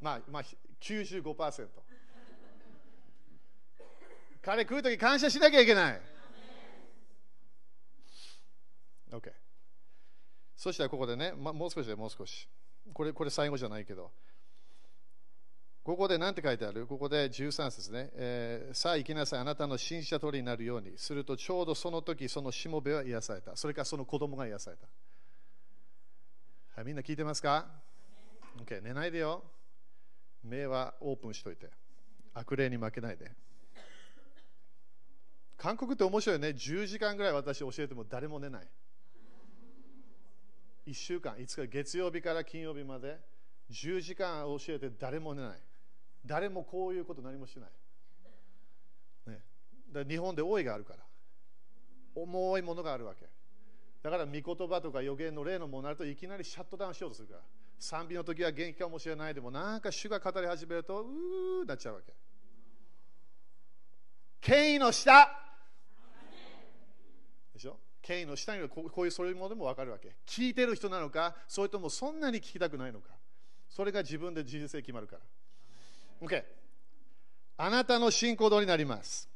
[0.00, 0.42] まあ、まあ、
[0.80, 1.66] 95%。
[4.40, 6.00] 彼来るとき感謝しなきゃいけない。
[9.10, 9.32] OK。
[10.54, 12.48] そしたらここでね、ま、もう少しでもう少し。
[12.94, 14.12] これこれ最後じゃないけど。
[15.86, 16.84] ここで何て書いてある？
[16.88, 20.94] ここで13節ね、えー、さあ行きなさい、あなたの信じた通りになるように。
[20.96, 23.54] するとちょうどその時、そのしもべは癒された。
[23.54, 24.88] それからその子供が癒された。
[26.74, 27.68] はい、みんな聞いてますか
[28.58, 29.44] ?OK、寝ないでよ。
[30.42, 31.70] 目はオープンしといて。
[32.34, 33.30] 悪霊に負けないで。
[35.56, 36.48] 韓国って面白いね。
[36.48, 38.66] 10時間ぐらい私教えても誰も寝ない。
[40.88, 43.20] 1週間、5日、月曜日から金曜日まで
[43.70, 45.58] 10時間教えて誰も寝ない。
[46.26, 47.70] 誰もこういうこと何もしない。
[49.30, 49.42] ね、
[49.92, 51.00] だ日本で多いがあるから。
[52.14, 53.26] 重いものがあるわけ。
[54.02, 57.40] だから、御言葉とか予言の例のものになるといきなりシャットダウンしようとするから。
[57.78, 62.14] 賛美の時は元気かもしれないでも、なんか主が語り始めると、うーなっちゃうわけ。
[64.40, 65.28] 権威の下
[67.52, 67.78] でしょ？
[68.00, 70.14] 権威の下にはこういうそういうものでも分かるわけ。
[70.24, 73.10] 聞いてる人なのか、それともそんなに聞きたくないのか。
[73.68, 75.22] それが自分で人生決まるから。
[76.20, 76.44] OK。
[77.58, 79.28] あなたの信仰通りになります。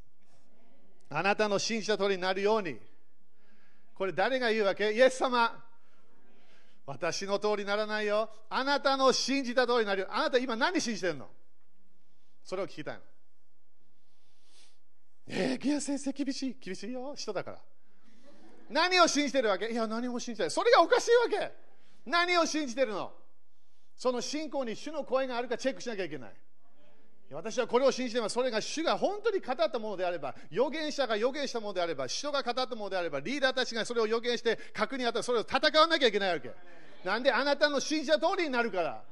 [1.08, 2.76] あなたの信じた通りになるように。
[3.94, 4.92] これ誰が言うわけ？
[4.92, 5.64] イエス様。
[6.86, 8.28] 私の通りにならないよ。
[8.48, 10.08] あなたの信じた通りになるよ。
[10.10, 11.28] あなた今何信じてるの？
[12.44, 13.00] それを聞きたいの。
[15.28, 16.56] えー、ギア先生厳しい。
[16.60, 17.14] 厳しいよ。
[17.14, 17.58] 人だから。
[18.70, 19.66] 何を信じてるわけ？
[19.66, 20.50] いや、何も信じてない。
[20.50, 21.52] それがおかしいわけ。
[22.06, 23.12] 何を信じてるの？
[23.96, 26.32] その信仰に主の声があるかチェックしなきゃいけない。
[27.32, 28.34] 私はこれを信じています。
[28.34, 36.50] それが主が本当に語ったものであれば、預言者が預言したものであれば、人が語ったものであれば、リーダーたちがそれを預言して確認あったら、それを戦わなきゃいけないわけ。
[37.04, 39.04] なんであなたの信じた通りになるから。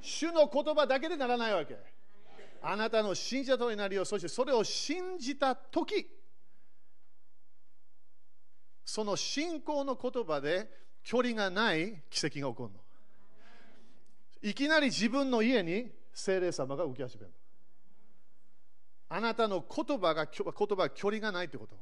[0.00, 1.76] 主の言葉だけでならないわけ。
[2.62, 4.04] あなたの信じた通りになるよ。
[4.04, 6.06] そしてそれを信じたとき、
[8.84, 10.70] その信仰の言葉で
[11.02, 12.80] 距離がない奇跡が起こるの。
[14.42, 17.32] いきなり自分の家に精霊様が浮き始める。
[19.12, 21.76] あなたの言葉が言葉距離がないってこと。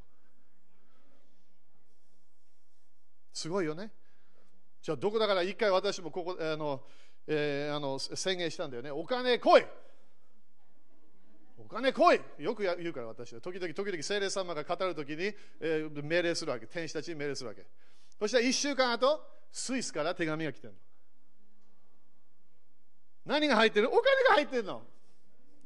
[3.35, 3.93] すごいよね。
[4.83, 6.83] じゃあどこだから一回私もここあの、
[7.27, 8.91] えー、あの宣言したんだよね。
[8.91, 9.67] お金来い
[11.59, 13.43] お金来いよく言うから私は。
[13.43, 16.67] 時々、時々聖霊様が語るときに、えー、命令するわけ。
[16.67, 17.67] 天使たちに命令するわけ。
[18.19, 19.21] そしたら1週間後、
[19.53, 20.79] スイスから手紙が来てるの。
[23.27, 23.89] 何が入ってる？
[23.89, 24.83] お金が入ってるの。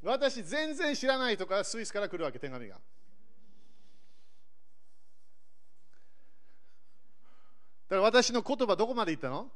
[0.02, 2.74] 私全然知らないとかスイスから来るわけ、手紙が。
[2.74, 2.80] だ
[7.88, 9.48] から私の言葉どこまで行ったの？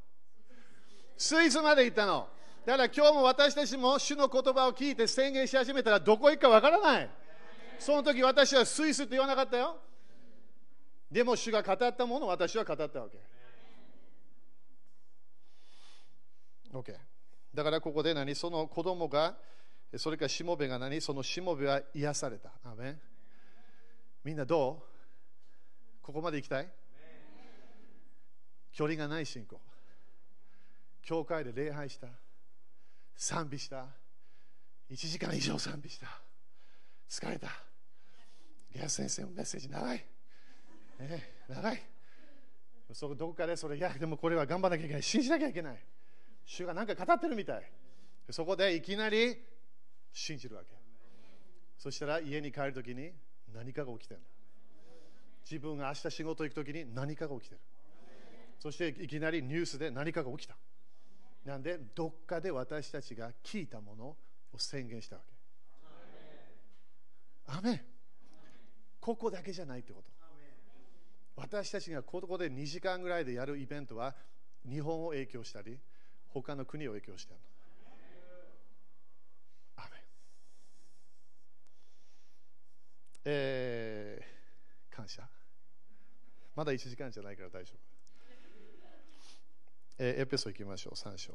[1.16, 2.28] スイスまで行ったの。
[2.64, 7.10] だから今日も私たちも主の言葉を聞いて宣言し始めたらどこ行くかわからない。
[7.78, 9.78] その時私はスイスって言わなかったよ。
[11.10, 13.18] でも主が語ったものを私は語ったわけ。
[16.72, 16.94] OK。
[17.54, 18.34] だからここで何？
[18.34, 19.34] その子供が、
[19.98, 21.00] それからしもべが何？
[21.00, 22.50] そのしもべは癒された。
[22.64, 23.00] アメン
[24.24, 26.02] みんなどう？
[26.02, 26.68] ここまで行きたい？
[28.72, 29.60] 距離がない信仰。
[31.02, 32.08] 教会で礼拝した。
[33.14, 33.86] 賛美した。
[34.90, 36.06] 1時間以上賛美した。
[37.08, 37.48] 疲れた。
[38.74, 40.04] ギャス先生のメッセージ長い。
[40.98, 41.82] ね、長い。
[42.92, 43.56] そどこかで？
[43.56, 45.02] それ、いや、でもこれは頑張らなきゃいけない。
[45.02, 45.78] 信じなきゃいけない。
[46.44, 47.62] 主が何か語ってるみたい。
[48.30, 49.36] そこでいきなり
[50.16, 50.74] 信じるわけ。
[51.76, 53.12] そしたら家に帰るときに
[53.54, 54.20] 何かが起きてる。
[55.48, 57.60] 自分が明日仕事行くときに何かが起きてる。
[58.58, 60.56] そしていきなりニュースで何かが起きた。
[61.44, 64.16] なんで、どっかで私たちが聞いたものを
[64.56, 65.22] 宣言したわ
[67.46, 67.58] け。
[67.58, 67.84] アメ
[68.98, 70.10] ここだけじゃないってこと。
[71.36, 74.16] 私たちがここで2時間ぐらいでやるイベントは
[74.68, 75.78] 日本を影響したり、
[76.28, 77.55] 他の国を影響してるア
[83.28, 85.28] えー、感謝。
[86.54, 87.78] まだ1時間じゃないから大丈夫。
[89.98, 91.32] えー、エペソ行きましょう、3章。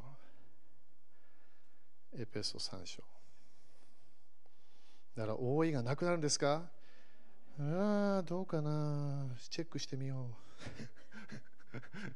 [2.14, 3.04] エペソ3章。
[5.18, 6.70] だから、覆いがなくなるんですか？
[7.60, 9.28] ああ、どうかな。
[9.50, 10.34] チェックしてみよう。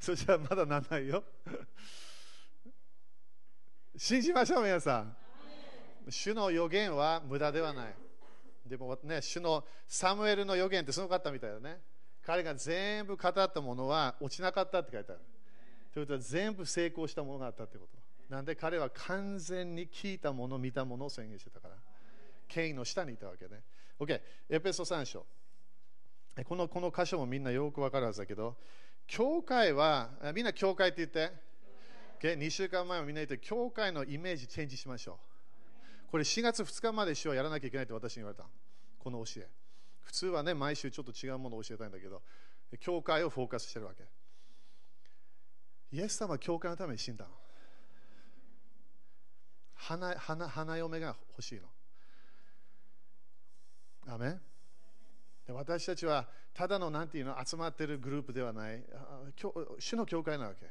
[0.00, 1.22] そしたらまだなんないよ。
[3.96, 5.14] 信じましょう、皆さん。
[6.08, 8.05] 主の予言は無駄ではない。
[8.68, 11.80] でもね、主のサムエルの予言ってすごかったみたいだね。
[12.22, 15.20] 彼が全部語ったものは落ちなかったって書いてある。
[15.92, 17.96] ということは全部成功したものがあったってこと。
[18.28, 21.76] なんで彼は完全に聞いたもの、見たものを宣言してたから。
[22.48, 23.62] 権威の下にいたわけね。
[23.98, 25.24] OK、エペソ3章。
[26.44, 28.56] このこの箇所もみんなよくわかるはずだけど、
[29.06, 31.32] 教会は、みんな教会って言って、
[32.18, 35.35] o 2週間前もみんな言って、教会のイメージチェンジしましょう。
[36.06, 38.44] これ4月2日まで主はやらなきゃいけないと私に言われた。
[38.98, 39.48] この教え。
[40.02, 42.22] 普通はね、毎週ちょっと違うものを教えたいんだけど、
[42.80, 44.04] 教会をフォーカスしてるわけ。
[45.92, 47.26] イエス様は教会のために死んだ
[49.74, 51.68] 花花花嫁が欲しいの。
[54.08, 54.38] アメ
[55.46, 58.82] で私たちはただのなんていうの集まっているグループではない、
[59.78, 60.66] 主の教会なわけ。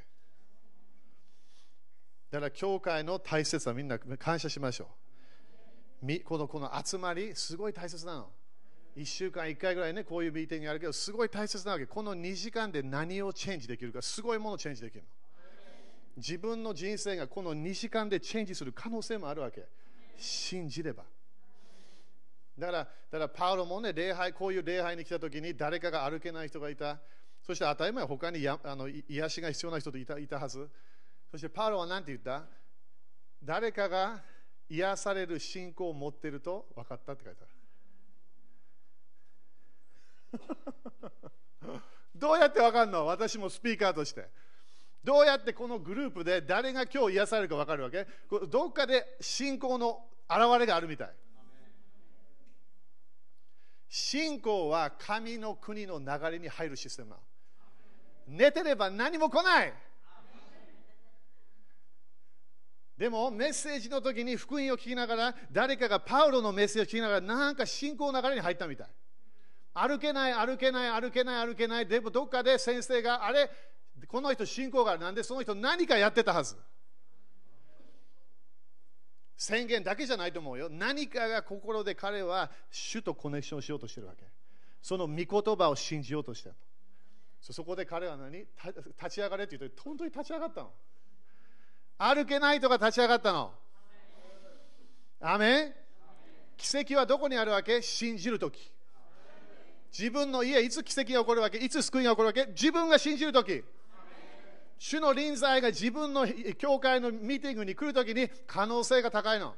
[2.32, 4.88] だから教会の大切さみんな感謝しましょう。
[6.26, 8.30] このこの集まり、すごい大切なの。
[8.96, 11.86] 1週間1回ぐらいね、こういうミーティングやるけど、すごい大切なわけ。
[11.86, 15.08] この2時間で何をチェンジできるか、すごいものをチェンジできるの。
[16.18, 19.68] 自分の人生がこの2時間でチェンジする可能性もあるわけ。
[20.18, 21.04] 信じれば。
[22.58, 27.00] だから、だからパウロもね、礼拝、こういう礼拝に来た時に誰かが歩けない人がいた。
[27.46, 30.70] そして当たり前、他にやあの癒しが必要な人といたいたはず。
[31.32, 32.46] そしてパウロは何て言った？
[33.44, 34.24] 誰かが
[34.70, 37.46] 癒される信仰を持っていると分かったって書いてあ
[41.08, 41.12] る。
[42.16, 43.06] どうやって分かるの？
[43.06, 44.30] 私もスピーカーとして。
[45.04, 48.08] どうやってこのグループで誰が今日癒されるか分かるわけ？
[48.50, 51.14] どっかで信仰の現れがあるみたい。
[53.88, 57.22] 信仰は神の国の流れに入るシステムなの。
[58.28, 59.74] 寝てれば何も来ない。
[62.98, 68.88] でもメッセージの時に福音を聞きながら誰かがパウロのメッセージを聞きながらなんか信仰の流れに入ったみたい。
[69.74, 71.88] 歩けない歩けない歩けない歩けない。
[71.88, 73.52] でもどっかで先生があれ
[74.08, 75.02] この人信仰がある。
[75.02, 76.56] なんでその人何かやってたはず。
[79.36, 80.70] 宣言だけじゃないと思うよ。
[80.72, 84.24] 何かが心で彼は主とコネクションしようとしてるわけ。
[84.82, 86.56] その御言葉を信じようとしてる
[87.42, 88.32] そこで彼は何？
[88.40, 88.50] 立
[89.10, 90.72] ち上がれって言って本当に立ち上がったの。
[91.98, 93.52] 歩けない人が立ち上がったの。
[95.22, 95.74] アメ
[96.58, 97.82] 奇跡はどこにあるわけ？
[97.82, 98.72] 信じるとき。
[99.98, 101.58] 自分の家、いつ奇跡が起こるわけ？
[101.58, 102.46] いつ救いが起こるわけ？
[102.48, 103.64] 自分が信じるとき。
[104.78, 106.28] 主の臨在が自分の
[106.58, 109.56] 教会のミーティングに来るときに可能性が高いの。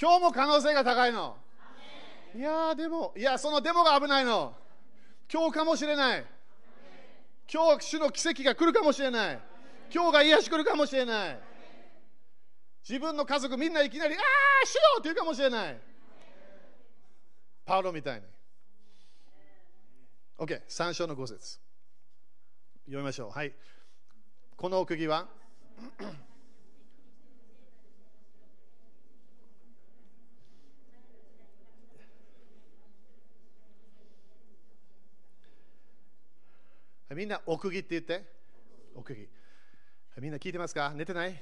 [0.00, 1.36] 今日も可能性が高いの。
[2.34, 4.54] いやでも、いや、そのデモが危ないの。
[5.32, 6.24] 今日かもしれない。
[7.52, 9.40] 今日、主の奇跡が来るかもしれない。
[9.92, 11.38] 今日が癒し来るかもしれない。
[12.88, 15.80] 自分の家族みんないきなりああしようって言うかもしれない。
[17.64, 18.26] パウロみたいに。
[20.38, 21.60] OK3 章の5節。
[22.86, 23.30] 読みましょう。
[23.30, 23.52] はい。
[24.56, 25.28] この釘は
[37.14, 38.24] みんな奥義って言って。
[38.94, 39.28] 奥義。
[40.20, 40.92] みんな聞いてますか？
[40.94, 41.34] 寝てない？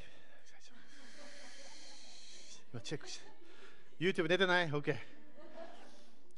[2.72, 3.24] 今チェックして
[3.98, 4.94] YouTube 寝てない ?OK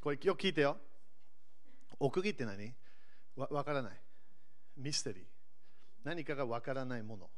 [0.01, 0.77] これよく聞いてよ。
[1.99, 2.73] 奥義って何？
[3.35, 3.91] わわからない。
[4.75, 5.23] ミステリー。
[6.03, 7.29] 何かがわからないもの、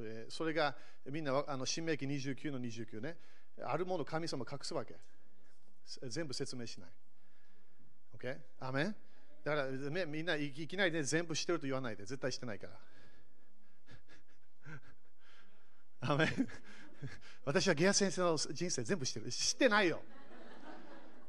[0.00, 0.76] えーそれが
[1.10, 3.16] みんなあの新明記29の29ね。
[3.64, 4.96] あるもの神様隠すわけ。
[6.08, 6.90] 全部説明しない。
[8.18, 8.36] OK?
[8.60, 8.94] アメン？
[9.44, 12.04] だからねみんないいきなり、ね、全部してると言わないで。
[12.04, 12.72] 絶対してないから。
[16.00, 16.28] アメ
[17.44, 19.30] 私はゲア先生の人生全部してる。
[19.30, 20.00] 知ってないよ。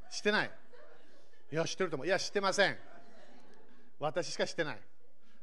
[0.09, 0.51] 知ってない。
[1.51, 2.07] いや知ってると思う。
[2.07, 2.77] いや知ってません。
[3.99, 4.79] 私しか知ってない。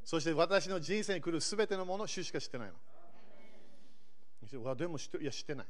[0.04, 4.62] そして私の人生に来るすべてのもの主しか知ってないの。
[4.62, 5.66] わでも知っていや知ってない。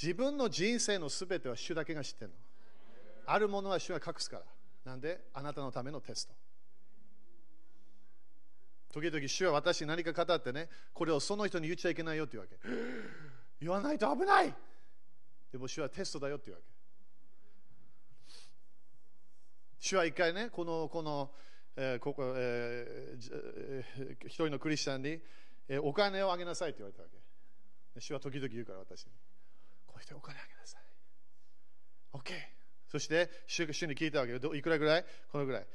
[0.00, 2.36] 自分の人生のすべては主だけが知ってるの。
[3.26, 4.42] あるものは主が隠すから。
[4.84, 5.20] なんで？
[5.32, 6.34] あなたのためのテスト。
[8.92, 12.56] 時々主は私に何か語ってねこれをその人に言っちゃいけないよって言うわけ。
[13.60, 14.54] 言わないと危ない。
[15.50, 16.72] でも主はテストだよって言うわけ。
[19.78, 21.34] 主は一回ねこのこの、
[21.76, 23.30] えーここえー
[23.96, 25.20] えー一人のクリスチャンに、
[25.68, 28.00] えーお金をあげなさいって言われたわけ。
[28.00, 29.12] 主は時々言うから私に。
[29.86, 30.82] こうしてお金あげなさい。
[32.12, 32.32] OK
[32.88, 35.04] そして主主に聞いたわけいくらぐらい？
[35.30, 35.66] このぐらい。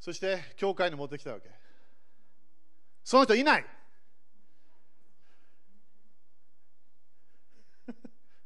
[0.00, 1.50] そして教会に持ってきたわけ。
[3.10, 3.62] その人いない。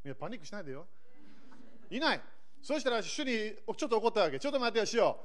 [0.07, 0.87] いやパニックしないでよ。
[1.91, 2.23] いない。
[2.63, 4.41] そしたら主にちょっと怒ったわけ。
[4.41, 5.23] ちょっと待ってよしよ。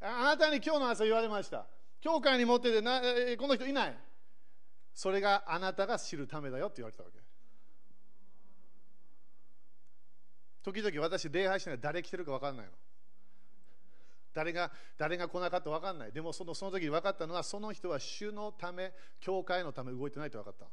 [0.00, 1.66] うあなたに今日の朝言われました。
[2.00, 3.98] 教会に持っててなこの人いない。
[4.94, 7.18] それがあなたが知るためだよって言われたわけ。
[10.62, 12.72] 時々私礼拝しない誰来てるか分かんないの。
[14.38, 16.12] 誰が誰が来なかった分かんない。
[16.12, 20.66] でもそのその時に分かったのはその人は主のため教会のため動いてないと分かった。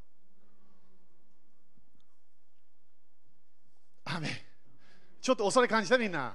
[4.04, 4.30] アーメン
[5.20, 6.32] ちょっと恐れ感じたみんな。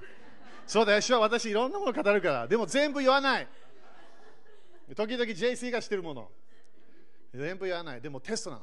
[0.66, 1.00] そうだよ。
[1.00, 2.46] 主は私いろんなもの語るから。
[2.46, 3.48] でも全部言わない。
[4.94, 6.30] 時々 JC がしてるもの。
[7.32, 8.02] 全部言わない。
[8.02, 8.62] でもテストなの。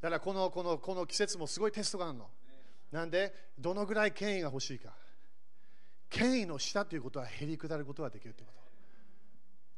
[0.00, 2.28] だからこのこのこの季節もすごいテストがあるの。
[2.90, 4.92] なんでどのぐらい権威が欲しいか。
[6.26, 8.60] 権威の下ということはへり下ることができるということ。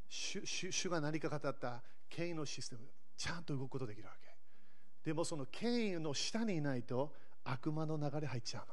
[0.09, 1.83] 主主主が何か語った。
[2.09, 2.81] 権威のシステム。
[3.15, 4.27] ちゃんと動くことができるわけ。
[5.05, 8.67] でもその権威の下にいないと悪魔の流れ入っちゃう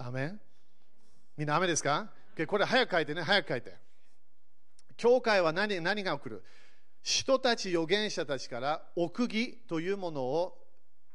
[0.00, 0.06] の。
[0.06, 0.40] アメン？
[1.36, 2.08] みんな雨ですか？
[2.46, 3.20] これ早く書いてね。
[3.20, 3.76] 早く書いて。
[4.96, 6.42] 教会は何何が起こる？
[7.02, 10.58] 人たち預言者たちから奥義というものを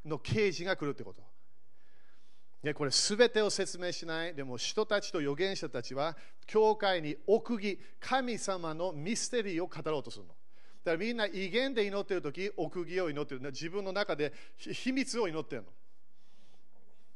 [0.04, 1.22] の啓示が来るってこと。
[2.64, 4.34] でこれ全てを説明しない。
[4.34, 10.30] でも人たちと預言者たちは教会に奥義神様のミステリーを語ろうとするの。
[10.82, 13.50] だからみんな威厳で祈っている時奥義を祈っている。
[13.50, 15.70] 自分の中で秘密を祈っているの。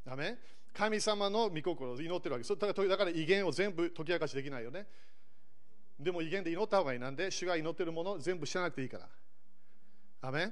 [0.05, 0.37] ダメ？
[0.71, 2.47] 神様の御心を祈ってるわけ。
[2.47, 4.85] だからだから威厳を全部解き明かしできないよね。
[5.99, 6.99] でも威厳で祈った方がいい。
[6.99, 7.31] なんで？
[7.31, 9.09] 主が祈ってるものを全部知らなくていいから。
[10.21, 10.51] アメ？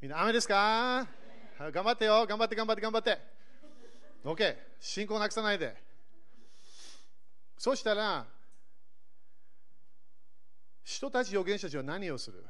[0.00, 1.06] みんな雨ですか？
[1.58, 2.24] 頑張ってよ。
[2.26, 3.36] 頑張って頑張って頑張って。
[4.28, 5.74] OK 信仰なくさないで。
[7.56, 8.26] そしたら
[10.84, 12.44] 人たち預言者たちは何をする？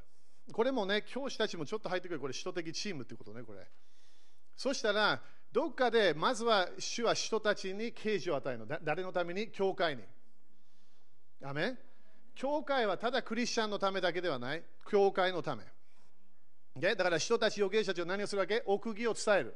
[0.53, 2.20] これもね教師たちもちょっと入ってくる。
[2.20, 3.61] これ人的チームってことねこれ。
[4.57, 5.20] そしたら
[5.53, 8.66] どっかでまずは主は人たちに啓示を与えるの。
[8.66, 9.49] だ誰のために？
[9.53, 10.03] 教会に。
[11.45, 11.76] アメ
[12.35, 14.64] 教会はただクリスチャンのためだけではない。
[14.91, 15.62] 教会のため。
[16.74, 18.64] でだから人たち預言者たちは何をするわけ？
[18.66, 19.55] 奥義を伝える。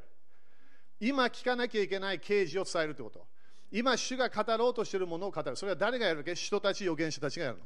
[1.05, 3.27] 今聞かなきゃいけない啓示を伝えるということ。
[3.73, 5.57] 今主が語ろうとしているものを語る。
[5.57, 6.33] それは誰がやるわけ？
[6.37, 7.65] 人たち預言者たちがやるの。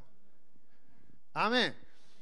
[1.34, 1.74] アメン。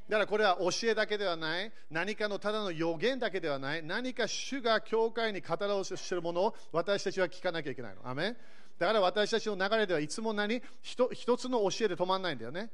[0.09, 1.73] だからこれは教えだけではない。
[1.89, 3.83] 何かのただの予言だけではない。
[3.85, 8.01] 何か主が教会に語ろうとしているものを私たちは聞かなきゃいけないの。
[8.11, 8.37] アメン。
[8.77, 10.61] だから私たちの流れではいつも何？
[10.83, 12.71] 一一つの教えで止まらないんだよね。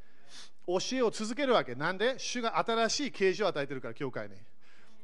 [0.66, 1.74] 教えを続けるわけ。
[1.74, 2.14] なんで？
[2.16, 4.36] 主が新しい啓示を与えているから教会に。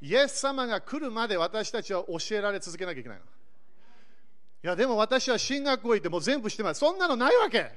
[0.00, 7.70] イエス様が来るまで私たちは教えられ続けなきゃいけないのいやでも私は進学校行ってもう全部してますそんなのないわけ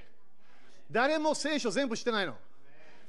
[0.91, 2.35] 誰も聖書全部してないの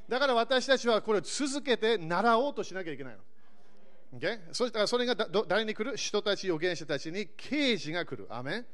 [0.08, 4.18] だから私たちはこれを続けて習おうとしなきゃいけないの。
[4.18, 4.40] Okay?
[4.50, 8.26] そしたらそれが誰に来る人たち、預言者たちに啓示が来る。
[8.28, 8.66] アメン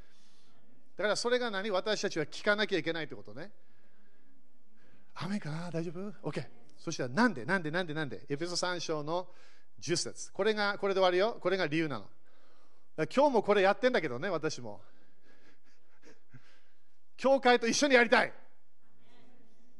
[0.96, 3.50] だからそれが何私たちは聞かなきゃいけないってことね。
[5.14, 5.70] アメンかな？
[5.70, 6.42] 大丈夫 ?OK。
[6.78, 8.22] そしたらなんでなんでなんでなんで？
[8.30, 9.28] エペソ3章の
[9.80, 10.32] 10節。
[10.32, 11.38] これがこれで終わりよ。
[11.40, 12.06] これが理由なの。
[13.14, 14.80] 今日もこれやってんだけどね私も。
[17.16, 18.32] 教会と一緒にやりたい。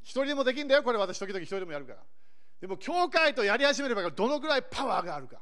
[0.03, 0.83] 一人でもできるんだよ。
[0.83, 1.99] これ私時々一人でもやるから。
[2.61, 5.41] でも教会とやり始めればどのぐらいパワーがあるか。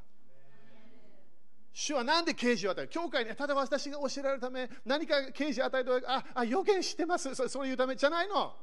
[1.72, 2.88] 主は何で啓示を与える？
[2.88, 7.34] 教会にただ私が教えられるため何か啓示を与えるああ予言してます。
[7.34, 8.54] そそういうためじゃないの。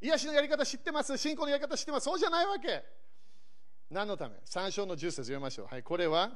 [0.00, 1.16] 癒しのやり方知ってます。
[1.18, 2.04] 信仰のやり方知ってます。
[2.04, 2.82] そうじゃないわけ。
[3.90, 4.36] 何のため？
[4.44, 5.66] 三章の10節読みましょう。
[5.66, 6.30] はいこれは？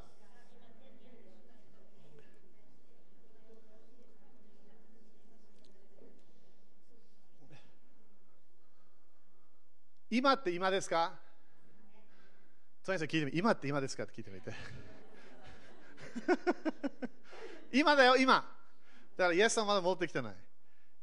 [10.10, 11.12] 今って今ですか？
[12.84, 14.52] とにかく聞いてみ今って今ですかって聞いてみて。
[17.72, 18.34] 今だよ今。
[19.16, 20.34] だからイエスさんまだ戻ってきてない。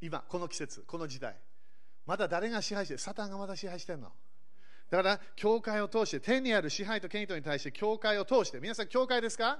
[0.02, 1.36] 今この季節この時代。
[2.06, 4.12] まだ誰が支配してサタンがまだ支配してんの？
[4.92, 8.60] だから教会を通して天にある支配と権威とに対して教会を通して。
[8.60, 9.58] 皆さん教会ですか？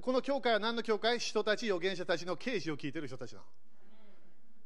[0.00, 1.18] この教会は何の教会？
[1.18, 3.40] 人たち預言者たちの啓示を聞いてる人たちの。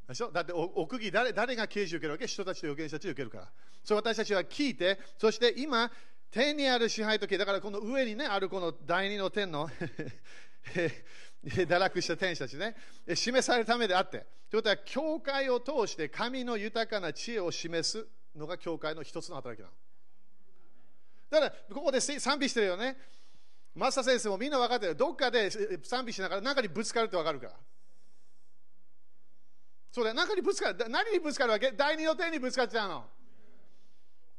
[0.06, 0.30] でしょ？
[0.30, 2.26] だって奥義誰誰が刑事を受けるわけ？
[2.26, 3.48] 人たちと預言者たちを受けるから。
[3.82, 5.90] そう私たちは聞いて、そして今、
[6.30, 9.70] 天にある支配と権だからこの上にね、あるこの第二の天の
[11.46, 12.76] 堕落した天使たちね、
[13.14, 14.26] 示されるためであって。
[14.50, 18.06] ということは、教会を通して神の豊かな知恵を示す
[18.36, 19.74] のが教会の一つの働きなの。
[21.30, 22.96] だから、ここで賛美してるよね。
[23.74, 24.94] マスター先生もみんな分かってる。
[24.94, 25.50] どっかで
[25.82, 27.52] 賛美しながら中にぶつかるって分かるから。
[29.90, 30.88] そうだ、中にぶつかる。
[30.88, 31.72] 何にぶつかるわけ？
[31.72, 33.04] 第二の天にぶつかっちゃうの。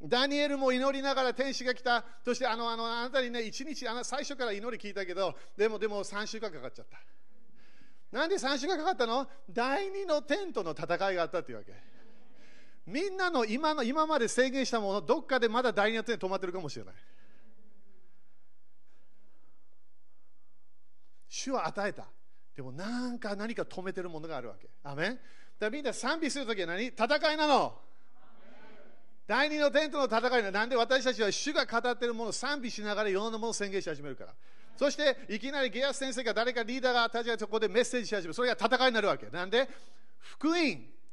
[0.03, 2.05] ダニエルも祈りながら天使が来た。
[2.23, 6.97] そしてあのあのあなたにね、一日あの最初から祈り聞いたけど、でもでも3週間かかっちゃった。
[8.17, 9.27] なんで3週間かかったの？
[9.49, 11.73] 第二の天との戦いがあったというわけ。
[12.85, 16.95] みんなの今の今まで制限したもの、どっかでまだ第二の天に止まってるかもしれない。
[21.27, 22.05] 主は与えた。
[22.55, 24.69] でもなんか何か止めてるものがあるわけ。
[24.83, 25.19] アメン
[25.59, 26.85] だみんな賛美するときは何？
[26.87, 27.73] 戦いなの。
[29.27, 34.33] 第二のテントの戦いななんで私たちは主が語ってるものを賛美しながらいろんなものを宣言し始めるから。
[34.77, 38.33] そしていきなりゲアス先生が誰かリーダーが立ち上げてそこでメッセージし始める。
[38.35, 39.25] それが戦いになるわけ。
[39.27, 39.67] なんで？
[40.19, 40.55] 福音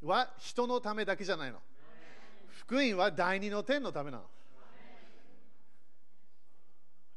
[0.02, 1.58] は人のためだけじゃないの。
[2.50, 4.24] 福音は第二の天のためなの。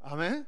[0.04, 0.48] アメン？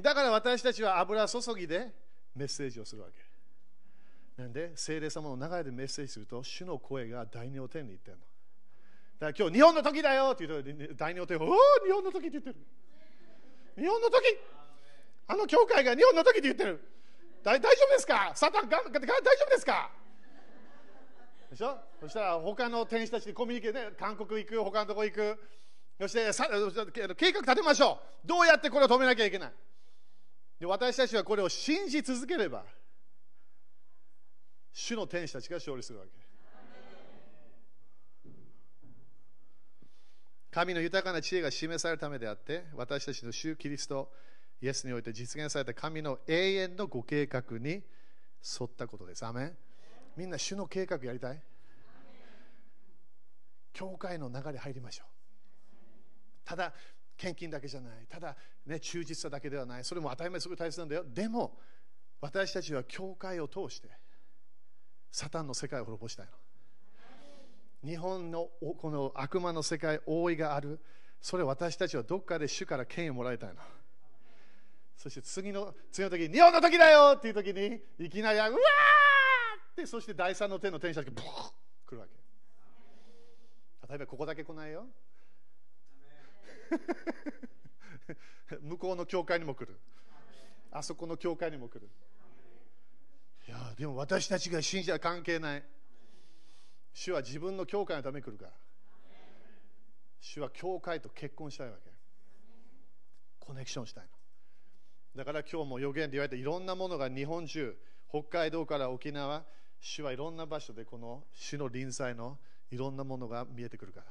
[0.00, 1.92] だから私たちは油注ぎで
[2.34, 4.42] メッセージをするわけ。
[4.42, 8.22] なんで、聖霊様の流れでメッセージすると、主の声が第二の天に言ってるの。
[9.18, 11.54] だから今日、日本の時だよって言うと、第二の天、おお、
[11.84, 12.56] 日本の時って言ってる。
[13.76, 14.38] 日本の時
[15.28, 16.80] あの教会が日本の時って言ってる。
[17.42, 18.32] 大丈夫ですか？
[18.34, 18.98] サタンが大丈
[19.46, 19.90] 夫ですか？
[21.52, 21.76] でしょ？
[22.00, 25.38] そしたら他の天使たちにコミュニケーション、韓国行く、他のとこ行く。
[26.00, 26.48] そしてさ
[26.94, 28.26] 計画立てましょう。
[28.26, 29.52] どうやってこれを止めなきゃいけない？
[30.58, 32.64] で私たちはこれを信じ続ければ、
[34.72, 36.10] 主の天使たちが勝利するわけ。
[40.50, 44.10] 神の豊かな知恵が示されるためであって、私たちの主キリスト、
[44.60, 47.82] イエスにおいて実現された神の永遠のご計画に沿
[48.64, 49.24] ったことです。
[49.26, 49.52] アメン
[50.16, 51.40] みんな主の計画やりたい？
[53.72, 55.06] 教会の流れ入りましょう。
[56.44, 56.72] ただ、
[57.16, 58.36] 献金だけじゃない、ただ、
[58.66, 61.04] ね、忠実さだけではない、それも当たり前すごい大切なんだよ。
[61.06, 61.56] でも、
[62.20, 63.88] 私たちは教会を通して、
[65.10, 66.32] サタンの世界を滅ぼしたいの。
[67.88, 68.48] 日本の
[68.78, 70.80] この悪魔の世界、覆いがある。
[71.20, 73.56] それ私たちはどっかで主から権威をもらいたいの。
[74.96, 78.52] そして次の次の時に、日本の時だよっていう時に、いきなり、うわー
[79.72, 81.24] って、そして第三の天の天使がブー
[81.86, 82.12] 来るわけ。
[83.88, 84.86] 例えばここだけ来ないよ。
[88.60, 89.78] 向こうの教会にも来る。
[90.70, 91.90] あそこの教会にも来る。
[93.48, 95.64] いや、でも私たちが信じた関係ない。
[96.94, 98.52] 主は自分の教会のために来るから。
[100.20, 101.90] 主は教会と結婚したいわけ。
[103.40, 104.10] コネクションしたいの。
[105.16, 107.76] だから今日も予言で言われていろんなものが日本中、
[108.08, 109.44] 北海道から沖縄、
[109.82, 112.38] 主はいろんな場所でこの主の臨在の
[112.70, 114.06] いろんなものが見えてくるから。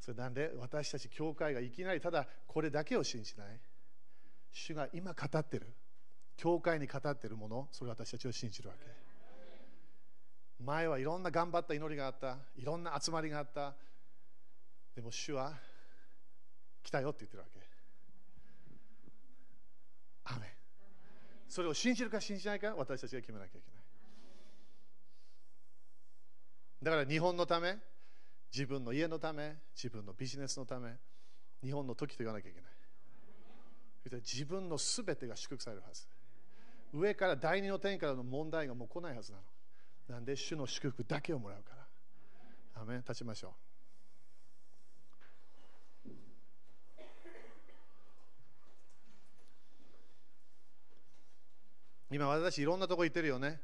[0.00, 3.60] それなんで私たち教会がいきなりただこれだけを信じない。
[4.50, 5.66] 主が今語ってる。
[6.38, 8.86] 教会に語ってるものそれを私たちを信じるわけ。
[10.64, 12.38] 前はいろんな頑張った祈りがあった。
[12.56, 13.74] いろんな集まりがあった。
[14.94, 15.52] でも主は
[16.82, 17.60] 来たよって言ってるわけ。
[20.24, 20.40] ア
[21.48, 23.81] それを信じるか信じないか私たちが決めなきゃいけない。
[26.82, 27.78] だから日本のため
[28.52, 30.98] 自分の家のため、自分のビジネスのため、
[31.64, 32.72] 日本の時と言わなきゃいけない。
[34.20, 36.06] 自分のすべてが祝福されるはず。
[36.92, 39.44] 上から第二の天からの問題がもう来ないはずなの。
[40.08, 41.74] なんで主の祝福だけをもらうか
[42.74, 42.82] ら。
[42.82, 43.52] アメ立ちましょう。
[52.10, 53.62] 今私いろんなとこ行ってるよね。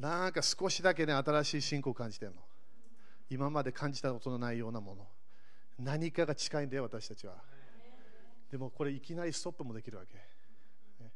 [0.00, 2.40] なんか少しだけね、新しい信仰を感じてるの。
[3.28, 5.06] 今まで感じたことのないようなもの。
[5.78, 7.34] 何かが近いんだよ、私たちは。
[8.50, 10.14] でもこれいきなりストップもできるわけ。
[11.04, 11.12] ね、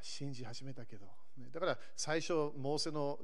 [0.00, 1.04] 信じ始めたけど。
[1.36, 3.18] ね、だから最初、モーセの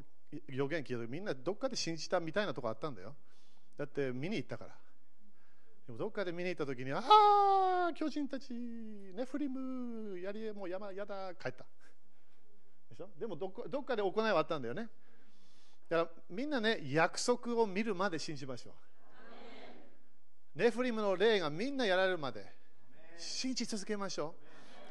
[0.46, 3.16] 予言聞いたみんなどっかで信じたみたいなとこあったんだよ。
[3.78, 4.76] だって見に行ったから。
[5.86, 11.64] でもどっかで見に行った時に、ああ、巨人たち、ネフリム、やりもう山、やだ、帰った。
[13.00, 13.08] でしょ？
[13.18, 14.88] でもどどっかで行いはあったんだよね。
[15.88, 20.58] だからみんなね、約束を見るまで信じましょう。
[20.58, 22.44] ネフリムの霊がみんなやられるまで
[23.18, 24.34] 信じ続けましょ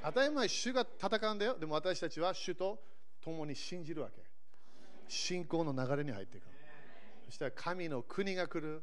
[0.02, 0.06] う。
[0.06, 1.58] 当たり前、主が戦うんだよ。
[1.60, 2.80] でも私たちは主と
[3.22, 4.22] 共に信じるわけ。
[5.08, 6.46] 信仰の流れに入っていく。
[7.26, 8.82] そしたら神の国が来る。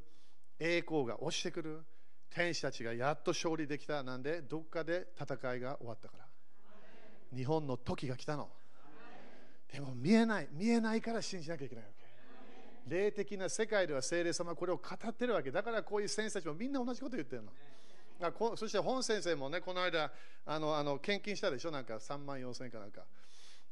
[0.59, 1.85] 栄光が落ちてくる。
[2.31, 4.03] 天使たちがやっと勝利できた。
[4.03, 6.25] なんで、どっかで戦いが終わったから。
[7.37, 8.49] 日本の時が来たの。
[9.77, 11.91] でも見えない、見えないから信じなきゃいけないわ
[12.89, 12.95] け。
[12.97, 15.51] 霊的な世界では聖霊様はこれを語ってるわけ。
[15.51, 17.53] だからこういう先生たちもみんな同じこと言ってるの。
[18.23, 20.11] あこそして本先生もね、この間、
[20.47, 23.03] あのあの献金したでしょ、なんか3万4千円かなんか。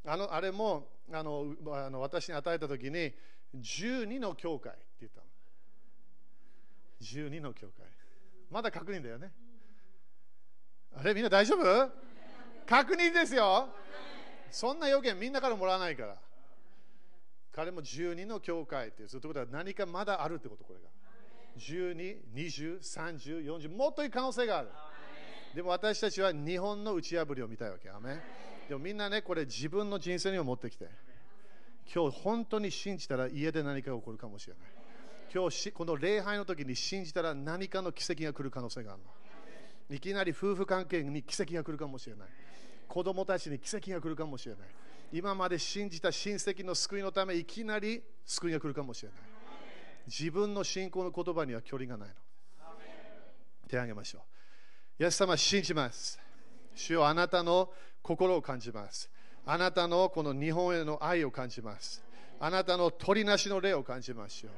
[0.05, 3.15] あのあれもあのあの私に与えたときに、
[3.57, 5.27] 12の教会って言ったの。
[7.01, 7.87] 12の教会。
[8.51, 9.33] まだ確認だよね。
[10.95, 11.91] あれ、みんな大丈夫？
[12.67, 13.71] 確認ですよ。
[14.55, 16.17] そんな予言みんなからもらわないから。
[17.53, 20.89] 彼も12の教会っていう、いうことは何かまだあるってこと、これが。
[21.59, 24.69] 12、20、30、40、もっといい可能性がある。
[25.57, 27.91] でも私たちは日本の打ち破りを見たいわけ。
[27.91, 28.21] アメ
[28.69, 30.89] でもみんなね、これ自分の人生にも持ってきて、
[31.93, 34.63] 今日本当に信じたら家で何か起こるかもしれない。
[35.35, 39.97] 今日この礼拝の時に信じたら何かの奇跡が来る可能性があるの。
[39.97, 42.29] いきなり夫婦関係に奇跡が来るかもしれない。
[42.89, 44.69] 子供たちに奇跡が来るかもしれない。
[45.13, 49.19] 今まで信じた親戚の救いのため、いきなり救いが来るかもしれない。
[50.07, 52.15] 自分の信仰の言葉には距離がないの。
[53.69, 54.19] 手を挙げましょ
[54.99, 55.03] う。
[55.03, 56.19] イエス様、信じます。
[56.75, 57.71] 主よあなたの
[58.03, 59.11] 心を感じます。
[59.47, 62.03] あなたのこの日本への愛を感じます。
[62.41, 64.53] あなたの取りなしの霊を感じますよ。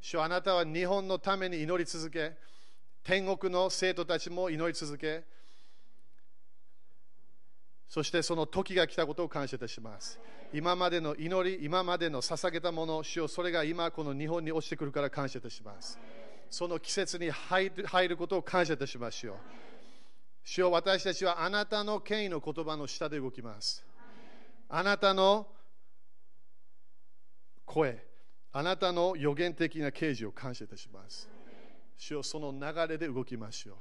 [0.00, 2.36] 主あなたは日本のために祈り続け、
[3.02, 5.24] 天国の生徒たちも祈り続け、
[7.88, 10.18] そしてその時が来たことを感謝いたします。
[10.52, 15.98] 今までの祈り、今までの捧げたもの、主よそれが今この日本に落ちてくるから感謝いたします。
[16.50, 17.70] その季節に入
[18.08, 19.36] ることを感謝いたしますよ。
[20.44, 23.84] 主よ私たちはあなたの権威の言葉の下で動きます。
[24.68, 25.46] あなたの
[27.64, 28.04] 声、
[28.52, 31.28] あなたの予言的な啓示を感謝いたします。
[31.96, 33.76] 主よその流れで動きましょう。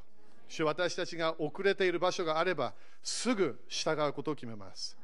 [0.48, 2.74] 主私たちが遅れている場所があれば、
[3.04, 4.98] すぐ従うことを決めます。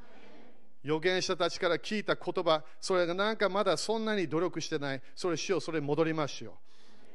[0.83, 6.57] 預言者たちから聞いた言葉、それがなんかまだそんなに努力してない、それ主よそれ戻りますよ。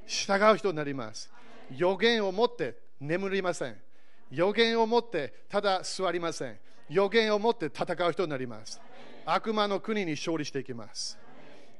[0.06, 1.30] 従う人になります。
[1.76, 3.76] 予言を持って眠りません。
[4.30, 6.58] 予言を持ってただ座りません。
[6.88, 8.80] 予言を持って戦う人になります。
[9.24, 11.18] 悪魔の国に勝利していきます。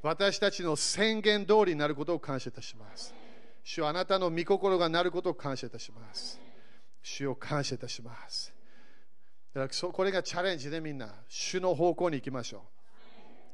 [0.02, 3.14] 私たちの宣言通りになることを感謝いたします。
[3.68, 6.40] 主あなたの御心がなることを感謝いたします。
[7.02, 8.54] 主を感謝いたします。
[9.52, 12.58] だからこれがチャレンジでみんな、主の方向に行きましょ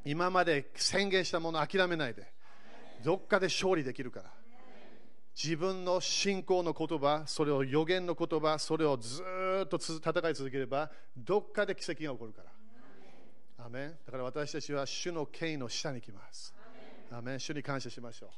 [0.05, 0.09] う。
[0.11, 2.31] 今まで宣言したものを諦めないで、
[3.03, 4.31] どっかで勝利できるから。
[5.35, 9.23] 自分の信仰の言葉、それを予言の言葉、それをず
[9.65, 12.43] っと戦い続ければ、どっかで奇跡が起こるか
[13.57, 13.65] ら。
[13.65, 16.53] アメだから私たちは主の権威の下に行きます。
[17.11, 18.29] アメン主に感謝しましょう。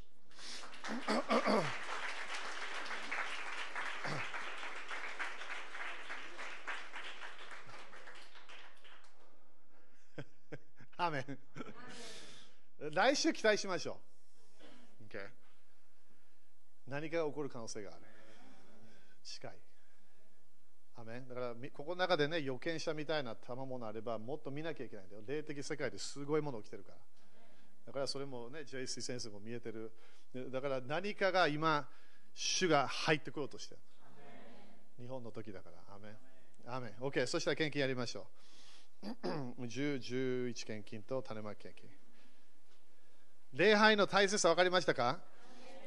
[10.98, 11.38] アメン
[12.92, 13.98] 来週期待しましょ
[15.00, 15.04] う。
[15.04, 15.28] Okay.
[16.86, 18.00] 何かが起こる可能性がある。
[19.22, 19.52] 近い。
[20.96, 25.22] アメンだから、ここの中でね、予見者みたいな賜物あれば、もっと見なきゃいけないんだよ。
[25.26, 26.98] 霊的世界ですごいもの起きてるから。
[27.86, 29.92] だからそれもね、JC 先生も見えてる。
[30.50, 31.88] だから何かが今、
[32.34, 33.80] 主が入ってこようとしてる。
[34.98, 35.94] 日本の時だから。
[35.94, 36.74] アメン。
[36.74, 37.02] アメン。
[37.02, 38.26] OK、そしたら献金やりましょ
[39.02, 39.06] う。
[39.60, 41.88] 10、11献金と種まき献金。
[43.52, 45.18] 礼拝の大切さ分かりましたか？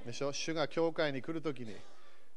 [0.05, 0.31] でしょ？
[0.31, 1.75] 主が教会に来るときに、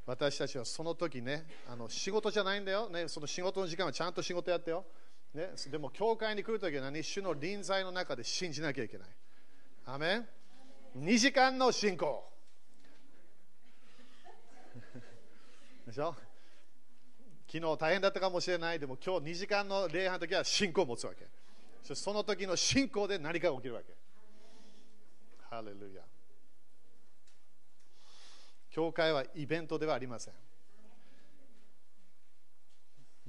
[0.07, 4.85] 私たちはその時ね、あの仕事じゃないんだよ、ね、その仕事の時間はちゃんと仕事やってよ。
[5.33, 7.03] ね、でも、教会に来るときは何？
[7.03, 9.09] 主の臨在の中で信じなきゃいけない。
[9.87, 10.29] アメン
[10.99, 12.29] ?2 時間の信仰。
[15.87, 16.15] でしょ？
[17.47, 18.79] 昨日大変だったかもしれない。
[18.79, 21.27] でも今日2時間の礼拝の時は信仰を持つわけ。
[21.95, 23.95] その時の信仰で何かが起きるわけ。
[25.51, 26.03] ハレルヤ。
[28.71, 30.35] 教会はイベントではありません。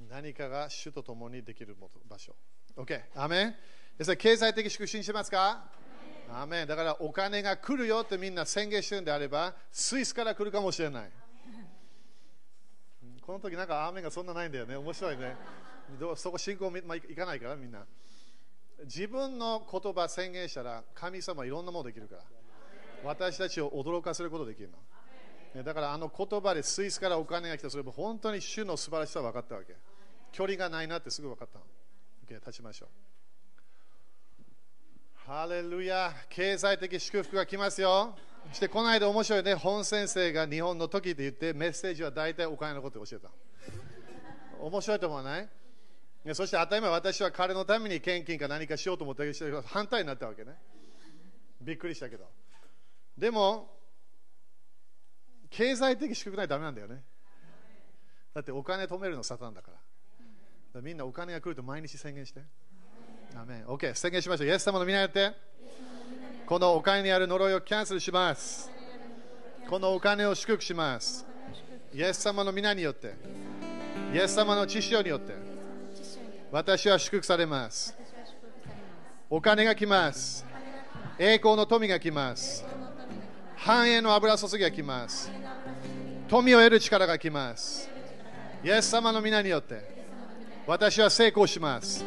[0.08, 1.76] 何かが主と共にできる
[2.08, 2.34] 場所。
[2.76, 3.02] OK。
[3.14, 3.54] アメン
[4.16, 5.70] 経済的祝福してますか？
[6.30, 11.10] アメンだからお金が来るよってみんな宣言してるんであれば、スイスから来るかもしれない。
[13.22, 14.76] この時なんか雨がそんなないんだよね。
[14.76, 15.36] 面白いね。
[16.16, 17.84] そこ信仰、まあ、いかないからみんな。
[18.84, 22.22] 自分の言葉宣言したら神様いろんなものできるから。
[23.04, 24.70] 私たちを驚かせることできる
[25.54, 25.62] の。
[25.62, 29.76] だからあの言葉でスイスからお金が来たそれも本当に主の素晴らしさは分かったわけ。
[30.32, 31.64] 距離がないなってすぐ分かったの。
[32.26, 32.88] OK、立ちましょう。
[35.26, 38.14] ハレルヤ経済的祝福が来ますよ。
[38.50, 43.30] そしてこの間面白いね、本先生が日本の時で言ってメッセージは大体お金のことを教えた。
[44.60, 45.48] 面白いと思わない？
[46.34, 50.58] そして当たり前私は彼のために献金か何かしようと思ったけど反対になったわけね。
[51.62, 52.26] びっくりしたけど。
[53.16, 53.70] でも、
[55.48, 57.02] 経済的祝福ないとダメなんだよね。
[58.34, 59.76] だってお金止めるのサタンだから。
[59.78, 59.82] か
[60.74, 62.42] らみんなお金が来ると毎日宣言して。
[63.36, 64.46] アメン OK、宣言しましょう。
[64.46, 65.32] イエス様の皆によって、
[66.46, 68.70] このお金にある呪いをキャンセルします。
[69.68, 71.26] このお金を祝福します。
[71.92, 73.14] イエス様の皆によって、
[74.12, 75.32] イエス様の知識によって、
[76.52, 77.96] 私は祝福されます。
[79.28, 80.46] お金が来ます。
[81.18, 82.64] 栄光の富が来ます。
[83.56, 85.30] 繁栄の油注ぎが来ます。
[86.28, 87.90] 富を得る力が来ます。
[88.62, 90.04] イエス様の皆によって、
[90.66, 92.04] 私は成功します。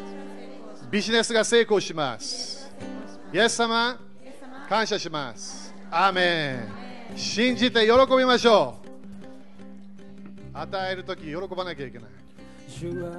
[0.90, 2.72] ビジネスが成功します。
[3.30, 4.00] イエス様、
[4.70, 5.74] 感謝します。
[5.90, 6.66] アーメ
[7.14, 7.18] ン。
[7.18, 8.78] 信じて喜びましょ
[10.54, 10.56] う。
[10.56, 12.08] 与えるとき喜ばなきゃいけない。
[12.66, 13.10] 主は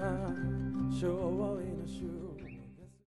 [0.90, 2.19] 勝利の主